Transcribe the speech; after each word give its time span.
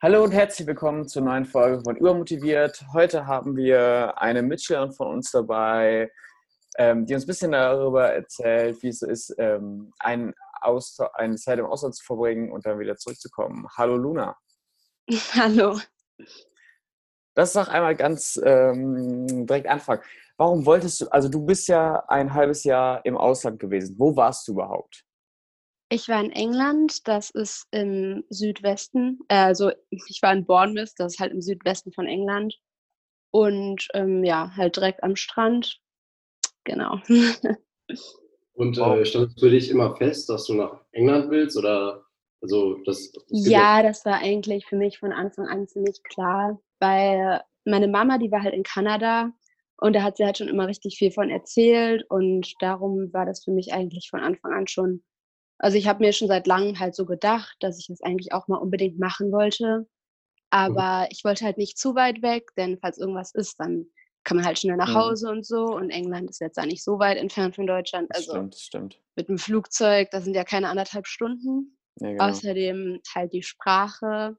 Hallo 0.00 0.24
und 0.24 0.32
herzlich 0.32 0.66
willkommen 0.68 1.08
zur 1.08 1.22
neuen 1.22 1.44
Folge 1.44 1.82
von 1.82 1.96
Übermotiviert. 1.96 2.84
Heute 2.92 3.26
haben 3.26 3.56
wir 3.56 4.20
eine 4.20 4.42
Mitschülerin 4.42 4.92
von 4.92 5.08
uns 5.08 5.32
dabei, 5.32 6.12
ähm, 6.78 7.06
die 7.06 7.14
uns 7.14 7.24
ein 7.24 7.26
bisschen 7.26 7.52
darüber 7.52 8.12
erzählt, 8.12 8.82
wie 8.82 8.88
es 8.88 9.02
ist, 9.02 9.34
ähm, 9.38 9.92
ein 9.98 10.34
eine 11.14 11.34
Zeit 11.34 11.58
im 11.58 11.66
Ausland 11.66 11.96
zu 11.96 12.04
verbringen 12.04 12.52
und 12.52 12.64
dann 12.66 12.78
wieder 12.78 12.96
zurückzukommen. 12.96 13.66
Hallo 13.76 13.96
Luna. 13.96 14.36
Hallo. 15.34 15.80
Das 17.34 17.48
ist 17.48 17.56
doch 17.56 17.66
einmal 17.66 17.96
ganz 17.96 18.40
ähm, 18.44 19.46
direkt 19.46 19.66
anfangen. 19.66 20.02
Warum 20.36 20.66
wolltest 20.66 21.00
du, 21.00 21.06
also 21.08 21.28
du 21.28 21.44
bist 21.44 21.68
ja 21.68 22.04
ein 22.08 22.32
halbes 22.34 22.64
Jahr 22.64 23.04
im 23.04 23.16
Ausland 23.16 23.58
gewesen. 23.58 23.96
Wo 23.98 24.16
warst 24.16 24.48
du 24.48 24.52
überhaupt? 24.52 25.04
Ich 25.88 26.08
war 26.08 26.24
in 26.24 26.32
England, 26.32 27.06
das 27.06 27.30
ist 27.30 27.66
im 27.70 28.24
Südwesten. 28.30 29.20
Äh, 29.28 29.36
also 29.36 29.72
ich 29.90 30.20
war 30.22 30.32
in 30.32 30.46
Bournemouth, 30.46 30.92
das 30.96 31.14
ist 31.14 31.20
halt 31.20 31.32
im 31.32 31.42
Südwesten 31.42 31.92
von 31.92 32.06
England. 32.06 32.58
Und 33.30 33.88
ähm, 33.94 34.24
ja, 34.24 34.52
halt 34.56 34.76
direkt 34.76 35.02
am 35.02 35.16
Strand. 35.16 35.80
Genau. 36.64 36.98
Und 38.54 38.78
äh, 38.78 39.04
stand 39.04 39.28
es 39.28 39.40
für 39.40 39.50
dich 39.50 39.70
immer 39.70 39.96
fest, 39.96 40.28
dass 40.28 40.46
du 40.46 40.54
nach 40.54 40.80
England 40.92 41.30
willst? 41.30 41.56
Oder 41.56 42.04
also 42.40 42.78
das, 42.84 43.12
das 43.12 43.24
Ja, 43.28 43.82
das 43.82 44.04
war 44.04 44.18
eigentlich 44.18 44.66
für 44.66 44.76
mich 44.76 44.98
von 44.98 45.12
Anfang 45.12 45.46
an 45.46 45.68
ziemlich 45.68 46.02
klar, 46.02 46.60
weil 46.80 47.42
meine 47.64 47.88
Mama, 47.88 48.18
die 48.18 48.30
war 48.32 48.42
halt 48.42 48.54
in 48.54 48.64
Kanada 48.64 49.32
und 49.82 49.94
da 49.94 50.02
hat 50.02 50.16
sie 50.16 50.24
halt 50.24 50.38
schon 50.38 50.48
immer 50.48 50.68
richtig 50.68 50.96
viel 50.96 51.10
von 51.10 51.30
erzählt 51.30 52.04
und 52.08 52.52
darum 52.60 53.12
war 53.12 53.26
das 53.26 53.44
für 53.44 53.50
mich 53.50 53.72
eigentlich 53.72 54.08
von 54.10 54.20
Anfang 54.20 54.52
an 54.52 54.66
schon 54.66 55.02
also 55.62 55.78
ich 55.78 55.86
habe 55.86 56.04
mir 56.04 56.12
schon 56.12 56.26
seit 56.26 56.48
langem 56.48 56.80
halt 56.80 56.96
so 56.96 57.06
gedacht, 57.06 57.56
dass 57.60 57.78
ich 57.78 57.86
das 57.86 58.02
eigentlich 58.02 58.32
auch 58.32 58.48
mal 58.48 58.56
unbedingt 58.56 58.98
machen 58.98 59.30
wollte. 59.30 59.78
Mhm. 59.78 59.86
Aber 60.50 61.02
mhm. 61.02 61.08
ich 61.10 61.24
wollte 61.24 61.44
halt 61.44 61.56
nicht 61.56 61.78
zu 61.78 61.94
weit 61.94 62.20
weg, 62.20 62.48
denn 62.56 62.78
falls 62.80 62.98
irgendwas 62.98 63.32
ist, 63.32 63.60
dann 63.60 63.86
kann 64.24 64.36
man 64.36 64.46
halt 64.46 64.58
schnell 64.58 64.76
nach 64.76 64.90
mhm. 64.90 64.94
Hause 64.94 65.26
mhm. 65.28 65.36
und 65.36 65.46
so. 65.46 65.66
Und 65.66 65.90
England 65.90 66.30
ist 66.30 66.40
jetzt 66.40 66.58
da 66.58 66.66
nicht 66.66 66.82
so 66.82 66.98
weit 66.98 67.16
entfernt 67.16 67.54
von 67.54 67.68
Deutschland. 67.68 68.12
Also 68.14 68.32
stimmt, 68.32 68.54
stimmt. 68.56 69.00
mit 69.14 69.28
dem 69.28 69.38
Flugzeug, 69.38 70.10
das 70.10 70.24
sind 70.24 70.34
ja 70.34 70.42
keine 70.42 70.68
anderthalb 70.68 71.06
Stunden. 71.06 71.78
Ja, 72.00 72.10
genau. 72.10 72.24
Außerdem 72.24 73.00
halt 73.14 73.32
die 73.32 73.44
Sprache. 73.44 74.36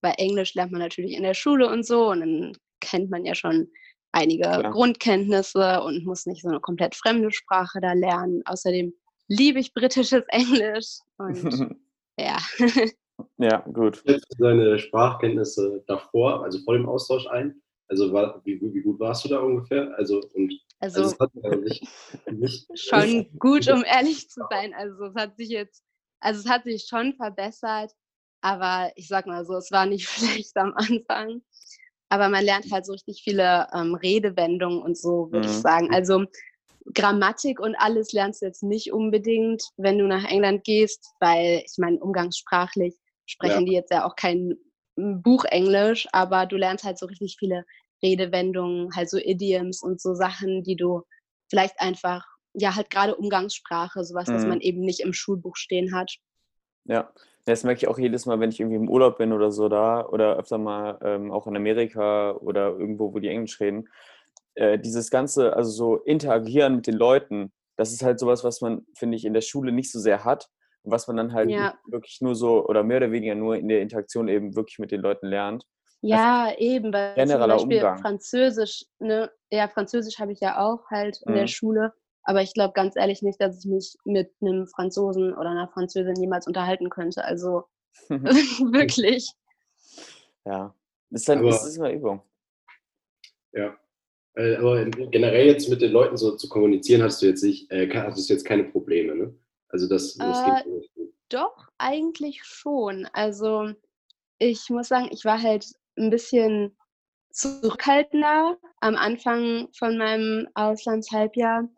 Bei 0.00 0.12
Englisch 0.12 0.54
lernt 0.54 0.70
man 0.70 0.80
natürlich 0.80 1.14
in 1.14 1.24
der 1.24 1.34
Schule 1.34 1.68
und 1.68 1.84
so. 1.84 2.10
Und 2.10 2.20
dann 2.20 2.52
kennt 2.80 3.10
man 3.10 3.24
ja 3.24 3.34
schon 3.34 3.72
einige 4.12 4.42
Klar. 4.42 4.70
Grundkenntnisse 4.70 5.82
und 5.82 6.04
muss 6.04 6.26
nicht 6.26 6.42
so 6.42 6.48
eine 6.48 6.60
komplett 6.60 6.94
fremde 6.94 7.32
Sprache 7.32 7.80
da 7.80 7.92
lernen. 7.92 8.42
Außerdem 8.44 8.92
liebe 9.28 9.60
ich 9.60 9.72
britisches 9.72 10.24
Englisch. 10.28 10.98
Und 11.18 11.76
ja. 12.18 12.38
ja, 13.38 13.58
gut. 13.72 14.02
Setzt 14.06 14.26
du 14.36 14.44
deine 14.44 14.78
Sprachkenntnisse 14.78 15.84
davor, 15.86 16.44
also 16.44 16.58
vor 16.64 16.74
dem 16.74 16.88
Austausch 16.88 17.26
ein? 17.28 17.60
Also 17.88 18.12
war, 18.12 18.40
wie, 18.44 18.60
wie, 18.60 18.82
gut 18.82 19.00
warst 19.00 19.24
du 19.24 19.28
da 19.28 19.40
ungefähr? 19.40 19.92
Also, 19.98 20.20
und, 20.34 20.54
also, 20.78 21.02
also 21.02 21.60
nicht, 21.60 21.84
nicht 22.30 22.68
schon 22.78 23.36
gut, 23.36 23.68
um 23.68 23.82
ehrlich 23.84 24.30
zu 24.30 24.42
sein. 24.48 24.72
Also 24.74 25.06
es 25.06 25.14
hat 25.16 25.36
sich 25.36 25.48
jetzt, 25.48 25.84
also 26.20 26.38
es 26.38 26.48
hat 26.48 26.62
sich 26.62 26.86
schon 26.88 27.14
verbessert, 27.14 27.90
aber 28.42 28.92
ich 28.94 29.08
sag 29.08 29.26
mal 29.26 29.44
so, 29.44 29.56
es 29.56 29.72
war 29.72 29.86
nicht 29.86 30.08
schlecht 30.08 30.56
am 30.56 30.72
Anfang. 30.74 31.42
Aber 32.10 32.28
man 32.28 32.44
lernt 32.44 32.70
halt 32.70 32.84
so 32.84 32.92
richtig 32.92 33.22
viele 33.24 33.66
ähm, 33.72 33.94
Redewendungen 33.94 34.82
und 34.82 34.98
so, 34.98 35.32
würde 35.32 35.48
mhm. 35.48 35.54
ich 35.54 35.60
sagen. 35.60 35.94
Also 35.94 36.24
Grammatik 36.94 37.60
und 37.60 37.76
alles 37.76 38.12
lernst 38.12 38.42
du 38.42 38.46
jetzt 38.46 38.62
nicht 38.62 38.92
unbedingt, 38.92 39.62
wenn 39.76 39.98
du 39.98 40.06
nach 40.06 40.24
England 40.24 40.64
gehst, 40.64 41.12
weil 41.20 41.62
ich 41.64 41.78
meine, 41.78 41.98
umgangssprachlich 41.98 42.96
sprechen 43.26 43.60
ja. 43.60 43.66
die 43.66 43.72
jetzt 43.72 43.92
ja 43.92 44.04
auch 44.04 44.16
kein 44.16 44.56
Buchenglisch, 44.96 46.08
aber 46.12 46.46
du 46.46 46.56
lernst 46.56 46.84
halt 46.84 46.98
so 46.98 47.06
richtig 47.06 47.36
viele 47.38 47.64
Redewendungen, 48.02 48.94
halt 48.94 49.08
so 49.08 49.18
Idioms 49.18 49.82
und 49.82 50.00
so 50.00 50.14
Sachen, 50.14 50.62
die 50.62 50.76
du 50.76 51.02
vielleicht 51.48 51.80
einfach, 51.80 52.26
ja, 52.54 52.74
halt 52.74 52.90
gerade 52.90 53.14
Umgangssprache, 53.14 54.04
sowas, 54.04 54.28
mhm. 54.28 54.34
was 54.34 54.46
man 54.46 54.60
eben 54.60 54.80
nicht 54.80 55.00
im 55.00 55.12
Schulbuch 55.12 55.56
stehen 55.56 55.94
hat. 55.94 56.12
Ja, 56.84 57.12
das 57.46 57.64
merke 57.64 57.78
ich 57.78 57.88
auch 57.88 57.98
jedes 57.98 58.26
Mal, 58.26 58.40
wenn 58.40 58.50
ich 58.50 58.60
irgendwie 58.60 58.76
im 58.76 58.88
Urlaub 58.88 59.18
bin 59.18 59.32
oder 59.32 59.50
so 59.50 59.68
da 59.68 60.06
oder 60.06 60.36
öfter 60.36 60.58
mal 60.58 60.98
ähm, 61.02 61.32
auch 61.32 61.46
in 61.46 61.56
Amerika 61.56 62.32
oder 62.32 62.68
irgendwo, 62.68 63.14
wo 63.14 63.18
die 63.18 63.28
Englisch 63.28 63.60
reden 63.60 63.88
äh, 64.54 64.78
dieses 64.78 65.10
ganze, 65.10 65.56
also 65.56 65.70
so 65.70 65.96
interagieren 65.96 66.76
mit 66.76 66.86
den 66.86 66.96
Leuten, 66.96 67.52
das 67.76 67.92
ist 67.92 68.02
halt 68.02 68.18
sowas, 68.18 68.44
was 68.44 68.60
man, 68.60 68.86
finde 68.94 69.16
ich, 69.16 69.24
in 69.24 69.32
der 69.32 69.40
Schule 69.40 69.72
nicht 69.72 69.90
so 69.90 69.98
sehr 69.98 70.24
hat 70.24 70.48
und 70.82 70.92
was 70.92 71.06
man 71.06 71.16
dann 71.16 71.32
halt 71.32 71.50
ja. 71.50 71.74
wirklich 71.86 72.20
nur 72.20 72.34
so 72.34 72.66
oder 72.66 72.82
mehr 72.82 72.98
oder 72.98 73.12
weniger 73.12 73.34
nur 73.34 73.56
in 73.56 73.68
der 73.68 73.80
Interaktion 73.80 74.28
eben 74.28 74.54
wirklich 74.54 74.78
mit 74.78 74.90
den 74.90 75.00
Leuten 75.00 75.26
lernt. 75.26 75.64
Ja, 76.02 76.44
also 76.44 76.58
eben, 76.58 76.92
weil 76.92 77.14
genereller 77.14 77.58
zum 77.58 77.68
Beispiel 77.68 77.86
Umgang. 77.86 77.98
Französisch, 78.00 78.84
ne, 78.98 79.30
ja, 79.50 79.68
Französisch 79.68 80.18
habe 80.18 80.32
ich 80.32 80.40
ja 80.40 80.58
auch 80.58 80.90
halt 80.90 81.20
in 81.26 81.32
mhm. 81.32 81.36
der 81.36 81.46
Schule, 81.46 81.92
aber 82.22 82.42
ich 82.42 82.54
glaube 82.54 82.72
ganz 82.74 82.96
ehrlich 82.96 83.22
nicht, 83.22 83.40
dass 83.40 83.58
ich 83.58 83.64
mich 83.64 83.96
mit 84.04 84.32
einem 84.40 84.66
Franzosen 84.66 85.32
oder 85.32 85.50
einer 85.50 85.68
Französin 85.68 86.16
jemals 86.16 86.46
unterhalten 86.46 86.90
könnte. 86.90 87.24
Also 87.24 87.64
wirklich. 88.08 89.30
Ja, 90.44 90.74
das 91.10 91.22
ist, 91.22 91.28
halt, 91.28 91.38
aber, 91.40 91.50
das 91.50 91.66
ist 91.66 91.76
immer 91.76 91.92
Übung. 91.92 92.22
Ja, 93.52 93.76
äh, 94.34 94.56
aber 94.56 94.84
generell 94.86 95.46
jetzt 95.46 95.68
mit 95.68 95.82
den 95.82 95.92
Leuten 95.92 96.16
so 96.16 96.36
zu 96.36 96.48
kommunizieren, 96.48 97.02
hast 97.02 97.20
du 97.20 97.26
jetzt 97.26 97.42
nicht, 97.42 97.70
äh, 97.70 97.88
hast 97.92 98.28
du 98.28 98.32
jetzt 98.32 98.44
keine 98.44 98.64
Probleme, 98.64 99.14
ne? 99.14 99.34
Also 99.68 99.88
das, 99.88 100.14
das 100.14 100.40
äh, 100.40 100.50
geht 100.50 100.66
nicht. 100.66 100.90
Doch, 101.28 101.68
eigentlich 101.78 102.42
schon. 102.44 103.06
Also 103.12 103.72
ich 104.38 104.68
muss 104.68 104.88
sagen, 104.88 105.08
ich 105.12 105.24
war 105.24 105.40
halt 105.40 105.66
ein 105.96 106.10
bisschen 106.10 106.76
zurückhaltender 107.30 108.58
am 108.80 108.96
Anfang 108.96 109.68
von 109.76 109.96
meinem 109.96 110.48
Auslandshalbjahr. 110.54 111.68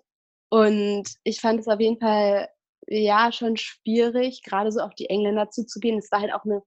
Und 0.53 1.05
ich 1.25 1.41
fand 1.41 1.61
es 1.61 1.67
auf 1.67 1.81
jeden 1.81 1.99
Fall 1.99 2.47
ja 2.87 3.33
schon 3.33 3.57
schwierig, 3.57 4.43
gerade 4.43 4.71
so 4.71 4.81
auf 4.81 4.95
die 4.95 5.09
Engländer 5.09 5.49
zuzugehen. 5.49 5.97
Es 5.97 6.13
war 6.13 6.21
halt 6.21 6.35
auch 6.35 6.45
eine 6.45 6.63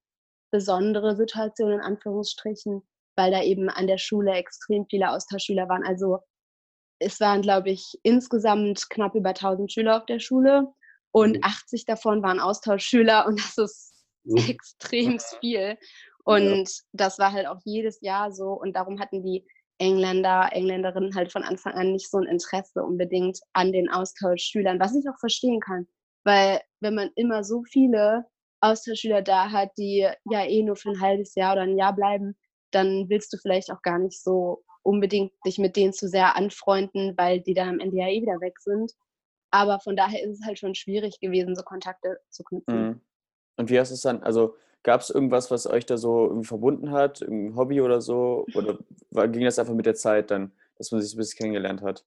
besondere 0.52 1.16
Situation 1.16 1.72
in 1.72 1.82
Anführungsstrichen, 1.82 2.82
weil 3.16 3.30
da 3.30 3.44
eben 3.44 3.70
an 3.70 3.86
der 3.86 4.00
Schule 4.00 4.32
extrem 4.32 4.88
viele 4.90 5.12
Austauschschüler 5.12 5.70
waren. 5.70 5.86
Also 5.86 6.18
es 6.98 7.20
waren, 7.20 7.44
glaube 7.44 7.70
ich, 7.70 7.94
insgesamt 8.02 8.90
knapp 8.90 9.14
über 9.14 9.30
1000 9.30 9.72
Schüler 9.72 9.98
auf 9.98 10.08
der 10.08 10.20
Schule 10.20 10.74
und 11.12 11.44
80 11.44 11.84
mhm. 11.84 11.86
davon 11.86 12.24
waren 12.24 12.40
Austauschschüler 12.40 13.28
und 13.28 13.40
das 13.40 13.56
ist 13.60 14.06
mhm. 14.24 14.38
extrem 14.50 15.20
viel. 15.40 15.78
Und 16.24 16.70
ja. 16.70 16.84
das 16.94 17.20
war 17.20 17.34
halt 17.34 17.46
auch 17.46 17.60
jedes 17.66 18.02
Jahr 18.02 18.32
so 18.32 18.54
und 18.54 18.76
darum 18.76 19.00
hatten 19.00 19.22
die 19.22 19.46
Engländer, 19.78 20.50
Engländerinnen 20.52 21.16
halt 21.16 21.32
von 21.32 21.44
Anfang 21.44 21.74
an 21.74 21.92
nicht 21.92 22.10
so 22.10 22.18
ein 22.18 22.28
Interesse 22.28 22.84
unbedingt 22.84 23.40
an 23.54 23.72
den 23.72 23.90
Austauschschülern, 23.90 24.80
was 24.80 24.96
ich 24.96 25.08
auch 25.10 25.20
verstehen 25.20 25.60
kann. 25.60 25.88
Weil 26.24 26.62
wenn 26.80 26.96
man 26.96 27.12
immer 27.16 27.44
so 27.44 27.64
viele 27.64 28.26
Austauschschüler 28.62 29.22
da 29.22 29.52
hat, 29.52 29.72
die 29.78 30.08
ja 30.30 30.46
eh 30.46 30.64
nur 30.64 30.76
für 30.76 30.90
ein 30.90 31.02
halbes 31.02 31.36
Jahr 31.36 31.54
oder 31.54 31.64
ein 31.64 31.78
Jahr 31.78 31.94
bleiben, 31.94 32.36
dann 32.72 33.10
willst 33.10 33.32
du 33.34 33.38
vielleicht 33.38 33.72
auch 33.72 33.82
gar 33.82 34.00
nicht 34.00 34.22
so 34.22 34.64
unbedingt 34.84 35.34
dich 35.46 35.58
mit 35.58 35.76
denen 35.76 35.94
zu 35.94 36.08
sehr 36.08 36.36
anfreunden, 36.36 37.18
weil 37.18 37.42
die 37.42 37.54
dann 37.54 37.70
am 37.70 37.80
Ende 37.80 37.98
ja 37.98 38.08
eh 38.08 38.22
wieder 38.22 38.40
weg 38.40 38.60
sind. 38.60 38.92
Aber 39.52 39.80
von 39.80 39.96
daher 39.96 40.24
ist 40.24 40.40
es 40.40 40.46
halt 40.46 40.60
schon 40.60 40.76
schwierig 40.76 41.20
gewesen, 41.20 41.56
so 41.56 41.64
Kontakte 41.64 42.20
zu 42.30 42.44
knüpfen. 42.44 42.88
Mhm. 42.88 43.02
Und 43.58 43.70
wie 43.70 43.80
hast 43.80 43.90
du 43.90 43.96
es 43.96 44.02
dann, 44.02 44.22
also 44.24 44.56
gab 44.86 45.02
es 45.02 45.10
irgendwas, 45.10 45.50
was 45.50 45.68
euch 45.68 45.86
da 45.86 45.98
so 45.98 46.28
irgendwie 46.28 46.48
verbunden 46.48 46.92
hat, 46.92 47.22
ein 47.22 47.56
Hobby 47.56 47.82
oder 47.82 48.02
so? 48.02 48.46
Oder 48.54 48.78
ging 49.28 49.44
das 49.44 49.60
einfach 49.60 49.74
mit 49.74 49.88
der 49.88 49.96
Zeit 49.96 50.30
dann, 50.32 50.54
dass 50.78 50.92
man 50.92 51.02
sich 51.02 51.10
so 51.10 51.18
ein 51.18 51.20
bisschen 51.20 51.40
kennengelernt 51.40 51.82
hat? 51.82 52.06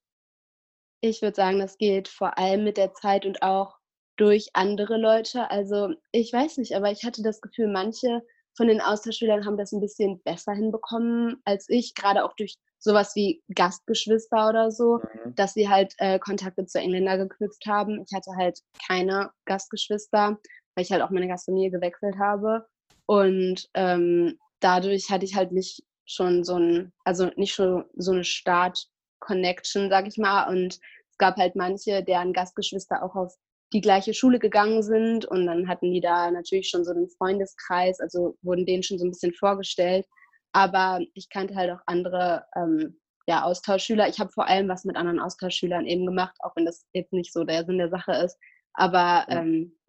Ich 1.01 1.21
würde 1.21 1.35
sagen, 1.35 1.59
das 1.59 1.77
geht 1.77 2.07
vor 2.07 2.37
allem 2.37 2.63
mit 2.63 2.77
der 2.77 2.93
Zeit 2.93 3.25
und 3.25 3.43
auch 3.43 3.77
durch 4.15 4.49
andere 4.53 4.97
Leute. 4.97 5.51
Also 5.51 5.93
ich 6.11 6.31
weiß 6.31 6.57
nicht, 6.57 6.73
aber 6.73 6.91
ich 6.91 7.03
hatte 7.03 7.21
das 7.21 7.41
Gefühl, 7.41 7.67
manche 7.67 8.21
von 8.55 8.67
den 8.67 8.81
Austauschschülern 8.81 9.45
haben 9.45 9.57
das 9.57 9.71
ein 9.71 9.81
bisschen 9.81 10.21
besser 10.23 10.53
hinbekommen 10.53 11.41
als 11.45 11.67
ich, 11.69 11.95
gerade 11.95 12.23
auch 12.23 12.33
durch 12.35 12.55
sowas 12.77 13.13
wie 13.15 13.43
Gastgeschwister 13.53 14.49
oder 14.49 14.71
so, 14.71 14.99
mhm. 14.99 15.35
dass 15.35 15.53
sie 15.53 15.67
halt 15.67 15.93
äh, 15.97 16.17
Kontakte 16.17 16.65
zu 16.65 16.79
Engländer 16.79 17.17
geknüpft 17.17 17.65
haben. 17.67 18.03
Ich 18.05 18.15
hatte 18.15 18.31
halt 18.37 18.59
keine 18.87 19.31
Gastgeschwister, 19.45 20.39
weil 20.75 20.83
ich 20.83 20.91
halt 20.91 21.01
auch 21.01 21.09
meine 21.09 21.27
Gastfamilie 21.27 21.71
gewechselt 21.71 22.17
habe. 22.17 22.65
Und 23.09 23.67
ähm, 23.73 24.37
dadurch 24.59 25.09
hatte 25.09 25.25
ich 25.25 25.33
halt 25.33 25.51
nicht 25.51 25.81
schon 26.05 26.43
so 26.43 26.59
ein, 26.59 26.93
also 27.05 27.31
nicht 27.37 27.55
schon 27.55 27.85
so 27.95 28.11
eine 28.11 28.23
Start-Connection, 28.23 29.89
sag 29.89 30.07
ich 30.07 30.17
mal. 30.19 30.47
Und 30.47 30.75
es 30.75 31.17
gab 31.17 31.37
halt 31.37 31.55
manche, 31.55 32.03
deren 32.03 32.33
Gastgeschwister 32.33 33.01
auch 33.01 33.15
auf 33.15 33.33
die 33.73 33.81
gleiche 33.81 34.13
Schule 34.13 34.37
gegangen 34.37 34.83
sind 34.83 35.25
und 35.25 35.47
dann 35.47 35.67
hatten 35.67 35.91
die 35.91 36.01
da 36.01 36.29
natürlich 36.29 36.69
schon 36.69 36.85
so 36.85 36.91
einen 36.91 37.09
Freundeskreis, 37.09 37.99
also 37.99 38.37
wurden 38.43 38.67
denen 38.67 38.83
schon 38.83 38.99
so 38.99 39.05
ein 39.05 39.11
bisschen 39.11 39.33
vorgestellt. 39.33 40.05
Aber 40.51 40.99
ich 41.15 41.29
kannte 41.31 41.55
halt 41.55 41.71
auch 41.71 41.81
andere 41.87 42.45
ähm, 42.55 42.99
ja, 43.25 43.41
Austauschschüler. 43.41 44.07
Ich 44.07 44.19
habe 44.19 44.29
vor 44.29 44.45
allem 44.45 44.67
was 44.69 44.85
mit 44.85 44.97
anderen 44.97 45.19
Austauschschülern 45.19 45.87
eben 45.87 46.05
gemacht, 46.05 46.37
auch 46.43 46.55
wenn 46.55 46.65
das 46.65 46.85
jetzt 46.93 47.13
nicht 47.13 47.33
so 47.33 47.43
der 47.43 47.65
Sinn 47.65 47.79
der 47.79 47.89
Sache 47.89 48.11
ist. 48.23 48.37
Aber 48.73 49.25
ähm, 49.29 49.79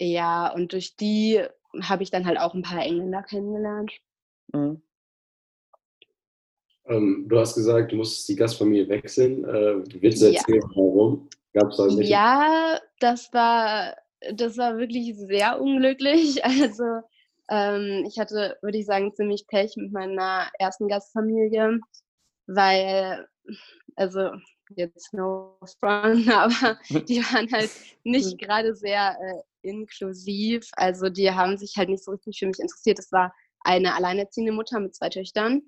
ja, 0.00 0.52
und 0.52 0.72
durch 0.72 0.96
die 0.96 1.46
habe 1.82 2.02
ich 2.02 2.10
dann 2.10 2.26
halt 2.26 2.38
auch 2.38 2.54
ein 2.54 2.62
paar 2.62 2.84
Engländer 2.84 3.22
kennengelernt. 3.22 3.92
Mhm. 4.52 4.82
Ähm, 6.86 7.26
du 7.28 7.38
hast 7.38 7.54
gesagt, 7.54 7.92
du 7.92 7.96
musstest 7.96 8.28
die 8.28 8.36
Gastfamilie 8.36 8.88
wechseln. 8.88 9.44
Äh, 9.44 9.84
willst 10.00 10.22
du 10.22 10.26
erzählen, 10.26 10.60
ja. 10.62 10.76
warum? 10.76 11.28
Gab's 11.52 11.76
da 11.76 11.88
ja, 11.88 12.78
das 13.00 13.32
war, 13.32 13.96
das 14.34 14.56
war 14.56 14.78
wirklich 14.78 15.16
sehr 15.16 15.60
unglücklich. 15.60 16.42
Also 16.44 16.84
ähm, 17.50 18.04
ich 18.06 18.18
hatte, 18.18 18.56
würde 18.62 18.78
ich 18.78 18.86
sagen, 18.86 19.12
ziemlich 19.14 19.46
Pech 19.48 19.76
mit 19.76 19.92
meiner 19.92 20.48
ersten 20.58 20.86
Gastfamilie, 20.86 21.80
weil, 22.46 23.26
also 23.96 24.30
jetzt 24.76 25.12
no 25.12 25.58
front, 25.80 26.28
aber 26.32 26.78
die 27.08 27.20
waren 27.22 27.50
halt 27.50 27.70
nicht 28.04 28.38
gerade 28.38 28.74
sehr 28.74 29.16
äh, 29.20 29.42
inklusiv. 29.62 30.68
Also 30.72 31.08
die 31.08 31.30
haben 31.30 31.58
sich 31.58 31.74
halt 31.76 31.88
nicht 31.88 32.04
so 32.04 32.12
richtig 32.12 32.38
für 32.38 32.46
mich 32.46 32.58
interessiert. 32.58 32.98
Es 32.98 33.12
war 33.12 33.34
eine 33.60 33.94
alleinerziehende 33.94 34.52
Mutter 34.52 34.80
mit 34.80 34.94
zwei 34.94 35.08
Töchtern 35.08 35.62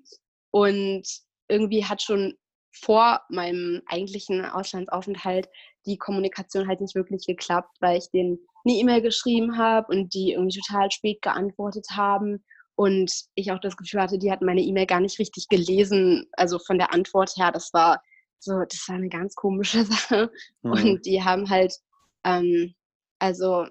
und 0.51 1.03
irgendwie 1.47 1.85
hat 1.85 2.01
schon 2.01 2.33
vor 2.71 3.21
meinem 3.29 3.81
eigentlichen 3.85 4.45
Auslandsaufenthalt 4.45 5.47
die 5.85 5.97
Kommunikation 5.97 6.67
halt 6.67 6.81
nicht 6.81 6.95
wirklich 6.95 7.25
geklappt, 7.27 7.77
weil 7.81 7.97
ich 7.99 8.09
denen 8.09 8.39
eine 8.65 8.75
E-Mail 8.75 9.01
geschrieben 9.01 9.57
habe 9.57 9.93
und 9.93 10.13
die 10.13 10.31
irgendwie 10.31 10.59
total 10.59 10.89
spät 10.89 11.21
geantwortet 11.21 11.85
haben 11.91 12.43
und 12.75 13.11
ich 13.35 13.51
auch 13.51 13.59
das 13.59 13.77
Gefühl 13.77 14.01
hatte, 14.01 14.17
die 14.17 14.31
hatten 14.31 14.45
meine 14.45 14.61
E-Mail 14.61 14.87
gar 14.87 14.99
nicht 14.99 15.19
richtig 15.19 15.47
gelesen. 15.49 16.27
Also 16.33 16.57
von 16.57 16.77
der 16.77 16.93
Antwort 16.93 17.31
her, 17.37 17.51
das 17.51 17.71
war 17.73 18.01
so, 18.39 18.59
das 18.67 18.87
war 18.87 18.95
eine 18.95 19.09
ganz 19.09 19.35
komische 19.35 19.85
Sache. 19.85 20.31
Mhm. 20.63 20.71
Und 20.71 21.05
die 21.05 21.23
haben 21.23 21.49
halt, 21.49 21.75
ähm, 22.23 22.73
also 23.19 23.67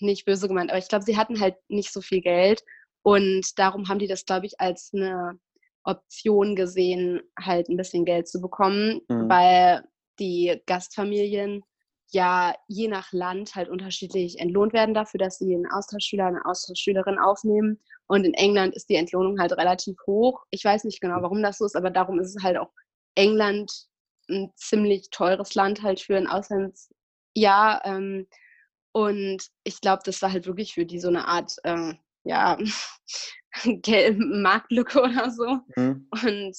nicht 0.00 0.24
böse 0.24 0.48
gemeint, 0.48 0.70
aber 0.70 0.78
ich 0.78 0.88
glaube, 0.88 1.04
sie 1.04 1.16
hatten 1.16 1.40
halt 1.40 1.56
nicht 1.68 1.92
so 1.92 2.00
viel 2.00 2.20
Geld 2.20 2.62
und 3.02 3.58
darum 3.58 3.88
haben 3.88 3.98
die 3.98 4.06
das, 4.06 4.24
glaube 4.24 4.46
ich, 4.46 4.60
als 4.60 4.90
eine 4.94 5.38
Option 5.84 6.56
gesehen, 6.56 7.22
halt 7.40 7.68
ein 7.68 7.76
bisschen 7.76 8.04
Geld 8.04 8.28
zu 8.28 8.40
bekommen, 8.40 9.00
mhm. 9.08 9.28
weil 9.28 9.84
die 10.18 10.60
Gastfamilien 10.66 11.62
ja 12.10 12.54
je 12.68 12.88
nach 12.88 13.12
Land 13.12 13.54
halt 13.54 13.68
unterschiedlich 13.68 14.38
entlohnt 14.38 14.72
werden 14.72 14.94
dafür, 14.94 15.18
dass 15.18 15.38
sie 15.38 15.54
einen 15.54 15.70
Austauschschüler, 15.70 16.26
eine 16.26 16.44
Austauschschülerin 16.44 17.18
aufnehmen. 17.18 17.80
Und 18.06 18.24
in 18.24 18.34
England 18.34 18.74
ist 18.74 18.88
die 18.88 18.94
Entlohnung 18.96 19.38
halt 19.38 19.52
relativ 19.52 19.96
hoch. 20.06 20.42
Ich 20.50 20.64
weiß 20.64 20.84
nicht 20.84 21.00
genau, 21.00 21.20
warum 21.20 21.42
das 21.42 21.58
so 21.58 21.66
ist, 21.66 21.76
aber 21.76 21.90
darum 21.90 22.18
ist 22.18 22.34
es 22.34 22.42
halt 22.42 22.56
auch 22.56 22.70
England 23.14 23.70
ein 24.30 24.52
ziemlich 24.56 25.10
teures 25.10 25.54
Land 25.54 25.82
halt 25.82 26.00
für 26.00 26.16
ein 26.16 26.26
Auslandsjahr. 26.26 27.82
Ähm, 27.84 28.26
und 28.98 29.46
ich 29.62 29.80
glaube, 29.80 30.02
das 30.04 30.20
war 30.22 30.32
halt 30.32 30.48
wirklich 30.48 30.74
für 30.74 30.84
die 30.84 30.98
so 30.98 31.06
eine 31.06 31.28
Art, 31.28 31.54
äh, 31.62 31.94
ja, 32.24 32.58
Marktlücke 34.18 35.00
oder 35.00 35.30
so. 35.30 35.60
Mhm. 35.76 36.08
Und 36.10 36.56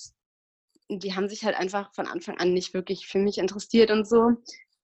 die 0.88 1.14
haben 1.14 1.28
sich 1.28 1.44
halt 1.44 1.58
einfach 1.58 1.94
von 1.94 2.08
Anfang 2.08 2.38
an 2.38 2.54
nicht 2.54 2.74
wirklich 2.74 3.08
für 3.08 3.20
mich 3.20 3.40
interessiert 3.40 3.92
und 3.92 4.08
so. 4.08 4.32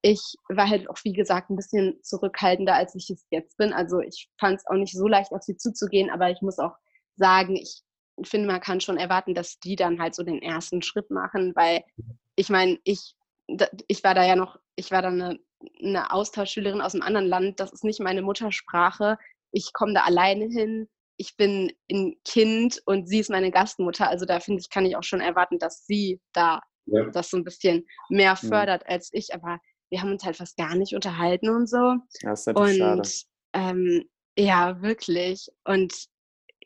Ich 0.01 0.35
war 0.49 0.69
halt 0.69 0.89
auch, 0.89 0.97
wie 1.05 1.13
gesagt, 1.13 1.49
ein 1.49 1.55
bisschen 1.55 1.97
zurückhaltender, 2.03 2.75
als 2.75 2.93
ich 2.93 3.09
es 3.09 3.25
jetzt 3.31 3.55
bin. 3.55 3.71
Also 3.71 4.01
ich 4.01 4.29
fand 4.37 4.57
es 4.57 4.67
auch 4.67 4.75
nicht 4.75 4.93
so 4.93 5.07
leicht, 5.07 5.31
auf 5.31 5.41
sie 5.41 5.55
zuzugehen, 5.55 6.09
aber 6.09 6.31
ich 6.31 6.41
muss 6.41 6.59
auch 6.59 6.75
sagen, 7.15 7.55
ich 7.55 7.83
finde, 8.23 8.47
man 8.47 8.59
kann 8.59 8.81
schon 8.81 8.97
erwarten, 8.97 9.33
dass 9.33 9.59
die 9.59 9.77
dann 9.77 10.01
halt 10.01 10.13
so 10.13 10.23
den 10.23 10.41
ersten 10.41 10.81
Schritt 10.81 11.09
machen, 11.09 11.53
weil 11.55 11.85
ich 12.35 12.49
meine, 12.49 12.77
ich, 12.83 13.15
ich 13.87 14.03
war 14.03 14.13
da 14.13 14.25
ja 14.25 14.35
noch, 14.35 14.59
ich 14.75 14.91
war 14.91 15.01
da 15.01 15.07
eine, 15.07 15.39
eine 15.81 16.11
Austauschschülerin 16.11 16.81
aus 16.81 16.93
einem 16.93 17.03
anderen 17.03 17.27
Land, 17.27 17.59
das 17.59 17.73
ist 17.73 17.83
nicht 17.83 17.99
meine 17.99 18.21
Muttersprache. 18.21 19.17
Ich 19.51 19.73
komme 19.73 19.93
da 19.93 20.03
alleine 20.03 20.45
hin 20.45 20.87
ich 21.17 21.37
bin 21.37 21.71
ein 21.91 22.15
Kind 22.25 22.81
und 22.85 23.07
sie 23.07 23.19
ist 23.19 23.29
meine 23.29 23.51
Gastmutter. 23.51 24.09
Also 24.09 24.25
da 24.25 24.39
finde 24.39 24.61
ich, 24.61 24.69
kann 24.69 24.85
ich 24.85 24.95
auch 24.95 25.03
schon 25.03 25.21
erwarten, 25.21 25.59
dass 25.59 25.85
sie 25.85 26.19
da 26.33 26.61
ja. 26.85 27.05
das 27.11 27.29
so 27.29 27.37
ein 27.37 27.43
bisschen 27.43 27.87
mehr 28.09 28.35
fördert 28.35 28.83
ja. 28.83 28.89
als 28.89 29.09
ich. 29.13 29.33
Aber 29.33 29.59
wir 29.89 30.01
haben 30.01 30.11
uns 30.11 30.23
halt 30.23 30.37
fast 30.37 30.57
gar 30.57 30.75
nicht 30.75 30.93
unterhalten 30.93 31.49
und 31.49 31.69
so. 31.69 31.95
Das 32.21 32.41
ist 32.41 32.47
natürlich 32.47 32.81
und, 32.81 33.07
schade. 33.07 33.09
Ähm, 33.53 34.09
ja, 34.37 34.81
wirklich. 34.81 35.47
Und 35.63 35.93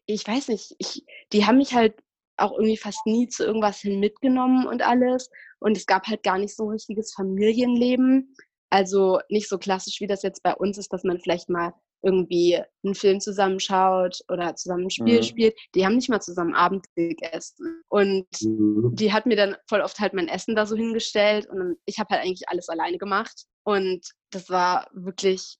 ich 0.05 0.27
weiß 0.27 0.47
nicht, 0.47 0.75
ich, 0.79 1.05
die 1.31 1.45
haben 1.45 1.57
mich 1.57 1.73
halt 1.73 1.95
auch 2.37 2.53
irgendwie 2.53 2.77
fast 2.77 3.05
nie 3.05 3.27
zu 3.27 3.43
irgendwas 3.43 3.79
hin 3.79 3.99
mitgenommen 3.99 4.65
und 4.65 4.81
alles. 4.81 5.29
Und 5.59 5.77
es 5.77 5.85
gab 5.85 6.07
halt 6.07 6.23
gar 6.23 6.39
nicht 6.39 6.55
so 6.55 6.63
ein 6.63 6.71
richtiges 6.71 7.13
Familienleben. 7.13 8.33
Also 8.69 9.19
nicht 9.29 9.49
so 9.49 9.57
klassisch, 9.57 9.99
wie 9.99 10.07
das 10.07 10.23
jetzt 10.23 10.43
bei 10.43 10.53
uns 10.53 10.77
ist, 10.77 10.93
dass 10.93 11.03
man 11.03 11.19
vielleicht 11.19 11.49
mal 11.49 11.73
irgendwie 12.01 12.61
einen 12.83 12.95
Film 12.95 13.19
zusammenschaut 13.19 14.19
oder 14.29 14.55
zusammen 14.55 14.85
ein 14.85 14.89
Spiel 14.89 15.17
mhm. 15.17 15.23
spielt, 15.23 15.59
die 15.75 15.85
haben 15.85 15.95
nicht 15.95 16.09
mal 16.09 16.21
zusammen 16.21 16.53
Abend 16.53 16.85
gegessen. 16.95 17.83
Und 17.89 18.27
mhm. 18.41 18.95
die 18.95 19.11
hat 19.11 19.25
mir 19.25 19.35
dann 19.35 19.57
voll 19.67 19.81
oft 19.81 19.99
halt 19.99 20.13
mein 20.13 20.27
Essen 20.27 20.55
da 20.55 20.65
so 20.65 20.75
hingestellt 20.75 21.47
und 21.49 21.77
ich 21.85 21.99
habe 21.99 22.13
halt 22.13 22.23
eigentlich 22.23 22.47
alles 22.47 22.69
alleine 22.69 22.97
gemacht. 22.97 23.45
Und 23.63 24.07
das 24.31 24.49
war 24.49 24.87
wirklich 24.93 25.57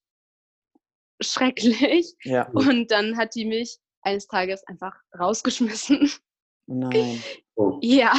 schrecklich. 1.22 2.16
Ja. 2.24 2.50
Und 2.54 2.92
dann 2.92 3.18
hat 3.18 3.36
die 3.36 3.46
mich 3.46 3.78
eines 4.02 4.28
Tages 4.28 4.64
einfach 4.68 4.96
rausgeschmissen. 5.20 6.12
Nein. 6.68 7.22
Oh. 7.56 7.80
Ja, 7.82 8.14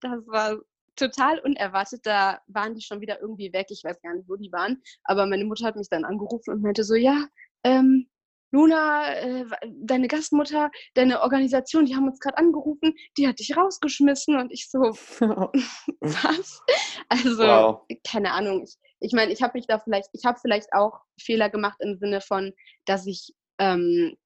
das 0.00 0.26
war 0.26 0.58
total 0.96 1.38
unerwartet, 1.40 2.00
da 2.04 2.40
waren 2.48 2.74
die 2.74 2.82
schon 2.82 3.00
wieder 3.00 3.20
irgendwie 3.20 3.52
weg. 3.52 3.66
Ich 3.70 3.84
weiß 3.84 4.00
gar 4.02 4.14
nicht, 4.14 4.28
wo 4.28 4.36
die 4.36 4.50
waren. 4.52 4.82
Aber 5.04 5.26
meine 5.26 5.44
Mutter 5.44 5.66
hat 5.66 5.76
mich 5.76 5.88
dann 5.88 6.04
angerufen 6.04 6.52
und 6.52 6.62
meinte 6.62 6.84
so, 6.84 6.94
ja, 6.94 7.26
ähm, 7.64 8.08
Luna, 8.52 9.12
äh, 9.14 9.44
deine 9.82 10.08
Gastmutter, 10.08 10.70
deine 10.94 11.20
Organisation, 11.22 11.84
die 11.84 11.96
haben 11.96 12.08
uns 12.08 12.20
gerade 12.20 12.38
angerufen, 12.38 12.94
die 13.18 13.26
hat 13.26 13.38
dich 13.38 13.56
rausgeschmissen 13.56 14.38
und 14.38 14.52
ich 14.52 14.70
so, 14.70 14.78
was? 16.00 16.62
Also, 17.08 17.38
wow. 17.38 17.82
keine 18.08 18.32
Ahnung. 18.32 18.62
Ich, 18.62 18.76
ich 19.00 19.12
meine, 19.12 19.32
ich 19.32 19.42
habe 19.42 19.58
mich 19.58 19.66
da 19.66 19.78
vielleicht, 19.78 20.08
ich 20.12 20.24
habe 20.24 20.38
vielleicht 20.40 20.72
auch 20.72 21.00
Fehler 21.20 21.50
gemacht 21.50 21.78
im 21.80 21.98
Sinne 21.98 22.20
von, 22.20 22.52
dass 22.86 23.06
ich, 23.06 23.34
ähm, 23.58 24.16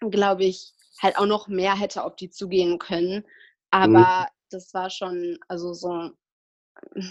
glaube 0.00 0.44
ich, 0.44 0.72
halt 1.00 1.18
auch 1.18 1.26
noch 1.26 1.48
mehr 1.48 1.78
hätte 1.78 2.04
auf 2.04 2.16
die 2.16 2.30
zugehen 2.30 2.78
können. 2.78 3.24
Aber 3.70 3.88
mhm 4.30 4.35
das 4.50 4.72
war 4.74 4.90
schon, 4.90 5.38
also 5.48 5.72
so 5.72 6.10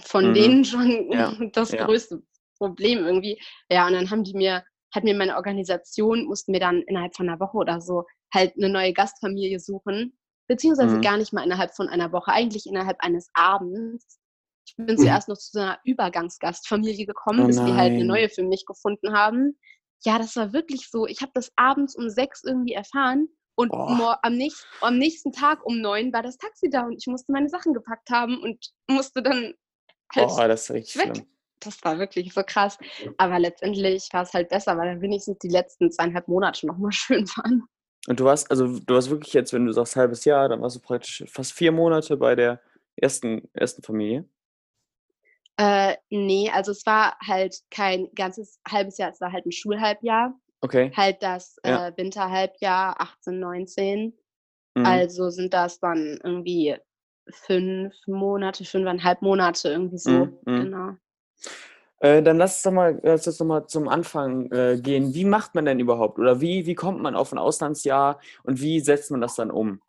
von 0.03 0.29
mhm. 0.29 0.33
denen 0.33 0.65
schon 0.65 1.11
ja. 1.11 1.33
das 1.53 1.71
ja. 1.71 1.85
größte 1.85 2.21
Problem 2.57 3.05
irgendwie. 3.05 3.39
Ja, 3.69 3.87
und 3.87 3.93
dann 3.93 4.09
haben 4.09 4.23
die 4.23 4.33
mir, 4.33 4.63
hat 4.93 5.03
mir 5.03 5.15
meine 5.15 5.35
Organisation, 5.35 6.25
mussten 6.25 6.51
mir 6.51 6.59
dann 6.59 6.81
innerhalb 6.83 7.15
von 7.15 7.27
einer 7.27 7.39
Woche 7.39 7.57
oder 7.57 7.81
so 7.81 8.03
halt 8.33 8.53
eine 8.55 8.69
neue 8.69 8.93
Gastfamilie 8.93 9.59
suchen. 9.59 10.17
Beziehungsweise 10.47 10.97
mhm. 10.97 11.01
gar 11.01 11.17
nicht 11.17 11.33
mal 11.33 11.43
innerhalb 11.43 11.75
von 11.75 11.89
einer 11.89 12.11
Woche, 12.11 12.31
eigentlich 12.31 12.67
innerhalb 12.67 12.97
eines 12.99 13.29
Abends. 13.33 14.19
Ich 14.67 14.75
bin 14.75 14.95
mhm. 14.95 14.97
zuerst 14.97 15.27
noch 15.27 15.37
zu 15.37 15.51
so 15.53 15.59
einer 15.59 15.79
Übergangsgastfamilie 15.83 17.05
gekommen, 17.05 17.41
oh 17.41 17.47
bis 17.47 17.57
die 17.57 17.73
halt 17.73 17.93
eine 17.93 18.05
neue 18.05 18.29
für 18.29 18.43
mich 18.43 18.65
gefunden 18.65 19.13
haben. 19.13 19.57
Ja, 20.03 20.19
das 20.19 20.35
war 20.35 20.53
wirklich 20.53 20.89
so. 20.89 21.07
Ich 21.07 21.21
habe 21.21 21.31
das 21.33 21.51
abends 21.55 21.95
um 21.95 22.09
sechs 22.09 22.43
irgendwie 22.43 22.73
erfahren 22.73 23.27
und 23.55 23.73
am, 23.73 24.35
nächsten, 24.35 24.67
am 24.81 24.97
nächsten 24.97 25.31
Tag 25.31 25.65
um 25.65 25.79
neun 25.79 26.11
war 26.13 26.21
das 26.21 26.37
Taxi 26.37 26.69
da 26.69 26.81
und 26.83 26.97
ich 26.97 27.07
musste 27.07 27.31
meine 27.31 27.49
Sachen 27.49 27.73
gepackt 27.73 28.09
haben 28.09 28.37
und 28.41 28.71
musste 28.87 29.23
dann 29.23 29.53
halt 30.13 30.29
oh, 30.29 30.47
das 30.47 30.63
ist 30.63 30.71
richtig 30.71 30.95
weg. 30.97 31.15
Schlimm. 31.15 31.27
Das 31.61 31.83
war 31.83 31.97
wirklich 31.97 32.33
so 32.33 32.43
krass. 32.45 32.77
Aber 33.17 33.39
letztendlich 33.39 34.09
war 34.11 34.23
es 34.23 34.33
halt 34.33 34.49
besser, 34.49 34.77
weil 34.77 34.87
dann 34.87 35.01
wenigstens 35.01 35.39
die 35.39 35.49
letzten 35.49 35.91
zweieinhalb 35.91 36.27
Monate 36.27 36.67
nochmal 36.67 36.91
schön 36.93 37.25
waren. 37.29 37.63
Und 38.07 38.19
du 38.19 38.25
warst, 38.25 38.51
also 38.51 38.79
du 38.79 38.93
warst 38.93 39.09
wirklich 39.09 39.33
jetzt, 39.33 39.51
wenn 39.51 39.65
du 39.65 39.71
sagst 39.71 39.95
halbes 39.95 40.25
Jahr, 40.25 40.47
dann 40.47 40.61
warst 40.61 40.75
du 40.75 40.79
praktisch 40.79 41.23
fast 41.27 41.53
vier 41.53 41.71
Monate 41.71 42.17
bei 42.17 42.35
der 42.35 42.61
ersten, 42.95 43.49
ersten 43.53 43.81
Familie? 43.81 44.29
Äh, 45.57 45.95
nee, 46.09 46.51
also 46.53 46.71
es 46.71 46.85
war 46.85 47.17
halt 47.25 47.61
kein 47.71 48.09
ganzes 48.13 48.59
halbes 48.69 48.97
Jahr, 48.97 49.11
es 49.11 49.21
war 49.21 49.31
halt 49.31 49.45
ein 49.45 49.51
Schulhalbjahr. 49.51 50.37
Okay. 50.61 50.91
Halt 50.95 51.21
das 51.21 51.57
ja. 51.65 51.87
äh, 51.87 51.97
Winterhalbjahr 51.97 52.99
18, 52.99 53.39
19. 53.39 54.13
Mhm. 54.75 54.85
Also 54.85 55.29
sind 55.29 55.53
das 55.53 55.79
dann 55.79 56.19
irgendwie 56.23 56.75
fünf 57.29 57.93
Monate, 58.07 58.65
fünfeinhalb 58.65 59.21
Monate 59.21 59.69
irgendwie 59.69 59.97
so. 59.97 60.11
Mhm. 60.11 60.37
mhm. 60.45 60.63
Genau. 60.63 60.91
Äh, 61.99 62.21
dann 62.21 62.37
lass 62.37 62.55
uns 62.55 62.61
doch 62.63 62.71
mal, 62.71 62.99
lass 63.03 63.25
uns 63.25 63.37
doch 63.37 63.45
mal 63.45 63.67
zum 63.67 63.87
Anfang 63.87 64.51
äh, 64.51 64.77
gehen. 64.81 65.13
Wie 65.15 65.25
macht 65.25 65.55
man 65.55 65.65
denn 65.65 65.79
überhaupt? 65.79 66.19
Oder 66.19 66.41
wie, 66.41 66.65
wie 66.65 66.75
kommt 66.75 67.01
man 67.01 67.15
auf 67.15 67.31
ein 67.31 67.37
Auslandsjahr 67.37 68.19
und 68.43 68.61
wie 68.61 68.79
setzt 68.81 69.11
man 69.11 69.21
das 69.21 69.35
dann 69.35 69.49
um? 69.49 69.81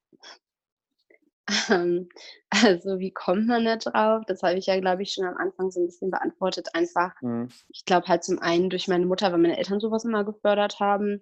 Ähm, 1.71 2.09
also 2.51 2.99
wie 2.99 3.13
kommt 3.13 3.47
man 3.47 3.65
da 3.65 3.77
drauf? 3.77 4.25
Das 4.27 4.43
habe 4.43 4.59
ich 4.59 4.67
ja, 4.67 4.79
glaube 4.81 5.03
ich, 5.03 5.13
schon 5.13 5.27
am 5.27 5.37
Anfang 5.37 5.71
so 5.71 5.81
ein 5.81 5.87
bisschen 5.87 6.11
beantwortet. 6.11 6.69
Einfach, 6.75 7.13
mhm. 7.23 7.49
ich 7.69 7.85
glaube 7.85 8.07
halt 8.09 8.25
zum 8.25 8.39
einen 8.39 8.71
durch 8.71 8.89
meine 8.89 9.07
Mutter, 9.07 9.33
weil 9.33 9.39
meine 9.39 9.59
Eltern 9.59 9.81
sowas 9.81 10.05
immer 10.05 10.25
gefördert 10.25 10.81
haben 10.81 11.13
mhm. 11.13 11.21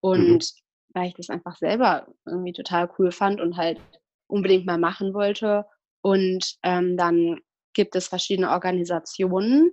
und 0.00 0.38
mhm. 0.38 0.94
weil 0.94 1.08
ich 1.08 1.14
das 1.14 1.30
einfach 1.30 1.56
selber 1.56 2.06
irgendwie 2.24 2.52
total 2.52 2.90
cool 2.98 3.12
fand 3.12 3.40
und 3.40 3.56
halt 3.56 3.80
unbedingt 4.28 4.66
mal 4.66 4.78
machen 4.78 5.14
wollte. 5.14 5.66
Und 6.02 6.56
ähm, 6.62 6.96
dann 6.96 7.40
gibt 7.74 7.96
es 7.96 8.08
verschiedene 8.08 8.50
Organisationen 8.50 9.70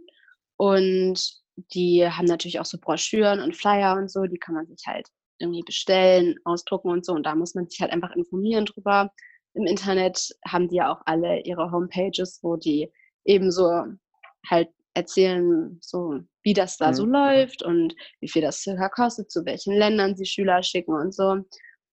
und 0.57 1.43
die 1.55 2.07
haben 2.07 2.25
natürlich 2.25 2.60
auch 2.60 2.65
so 2.65 2.77
Broschüren 2.79 3.39
und 3.39 3.55
Flyer 3.55 3.95
und 3.95 4.12
so, 4.12 4.24
die 4.24 4.39
kann 4.39 4.55
man 4.55 4.65
sich 4.67 4.86
halt 4.88 5.07
irgendwie 5.39 5.62
bestellen, 5.62 6.36
ausdrucken 6.45 6.89
und 6.89 7.05
so. 7.05 7.13
Und 7.13 7.25
da 7.25 7.36
muss 7.36 7.55
man 7.55 7.67
sich 7.67 7.81
halt 7.81 7.91
einfach 7.91 8.15
informieren 8.15 8.65
drüber. 8.65 9.12
Im 9.53 9.65
Internet 9.65 10.29
haben 10.48 10.67
die 10.67 10.77
ja 10.77 10.91
auch 10.91 11.01
alle 11.05 11.41
ihre 11.41 11.72
Homepages, 11.72 12.39
wo 12.41 12.55
die 12.55 12.91
eben 13.25 13.51
so 13.51 13.83
halt 14.50 14.69
erzählen, 14.95 15.77
so 15.81 16.19
wie 16.43 16.53
das 16.53 16.77
da 16.77 16.89
mhm. 16.89 16.93
so 16.93 17.05
läuft 17.05 17.63
und 17.63 17.95
wie 18.19 18.29
viel 18.29 18.41
das 18.41 18.62
circa 18.62 18.89
kostet, 18.89 19.31
zu 19.31 19.45
welchen 19.45 19.75
Ländern 19.75 20.15
sie 20.15 20.25
Schüler 20.25 20.62
schicken 20.63 20.93
und 20.93 21.13
so. 21.13 21.38